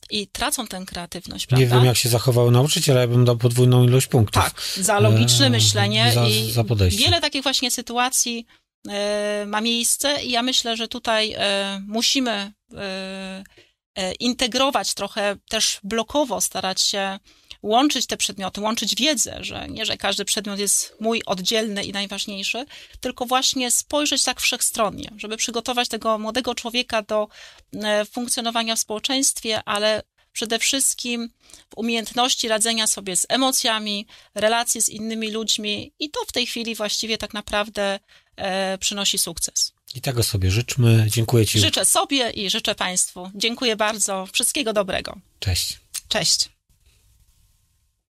[0.09, 1.65] i tracą tę kreatywność, prawda?
[1.65, 4.43] Nie wiem, jak się zachował nauczyciel, ale bym dał podwójną ilość punktów.
[4.43, 7.03] Tak, za logiczne e, myślenie za, i za podejście.
[7.03, 8.45] wiele takich właśnie sytuacji
[8.89, 12.51] e, ma miejsce i ja myślę, że tutaj e, musimy
[14.19, 17.19] integrować trochę też blokowo, starać się
[17.63, 22.65] łączyć te przedmioty, łączyć wiedzę, że nie, że każdy przedmiot jest mój oddzielny i najważniejszy,
[22.99, 27.27] tylko właśnie spojrzeć tak wszechstronnie, żeby przygotować tego młodego człowieka do
[27.73, 30.03] e, funkcjonowania w społeczeństwie, ale
[30.33, 31.29] przede wszystkim
[31.69, 36.75] w umiejętności radzenia sobie z emocjami, relacji z innymi ludźmi i to w tej chwili
[36.75, 37.99] właściwie tak naprawdę
[38.35, 39.73] e, przynosi sukces.
[39.95, 41.05] I tego sobie życzmy.
[41.09, 41.59] Dziękuję Ci.
[41.59, 43.31] Życzę sobie i życzę Państwu.
[43.35, 44.27] Dziękuję bardzo.
[44.33, 45.19] Wszystkiego dobrego.
[45.39, 45.79] Cześć.
[46.07, 46.49] Cześć.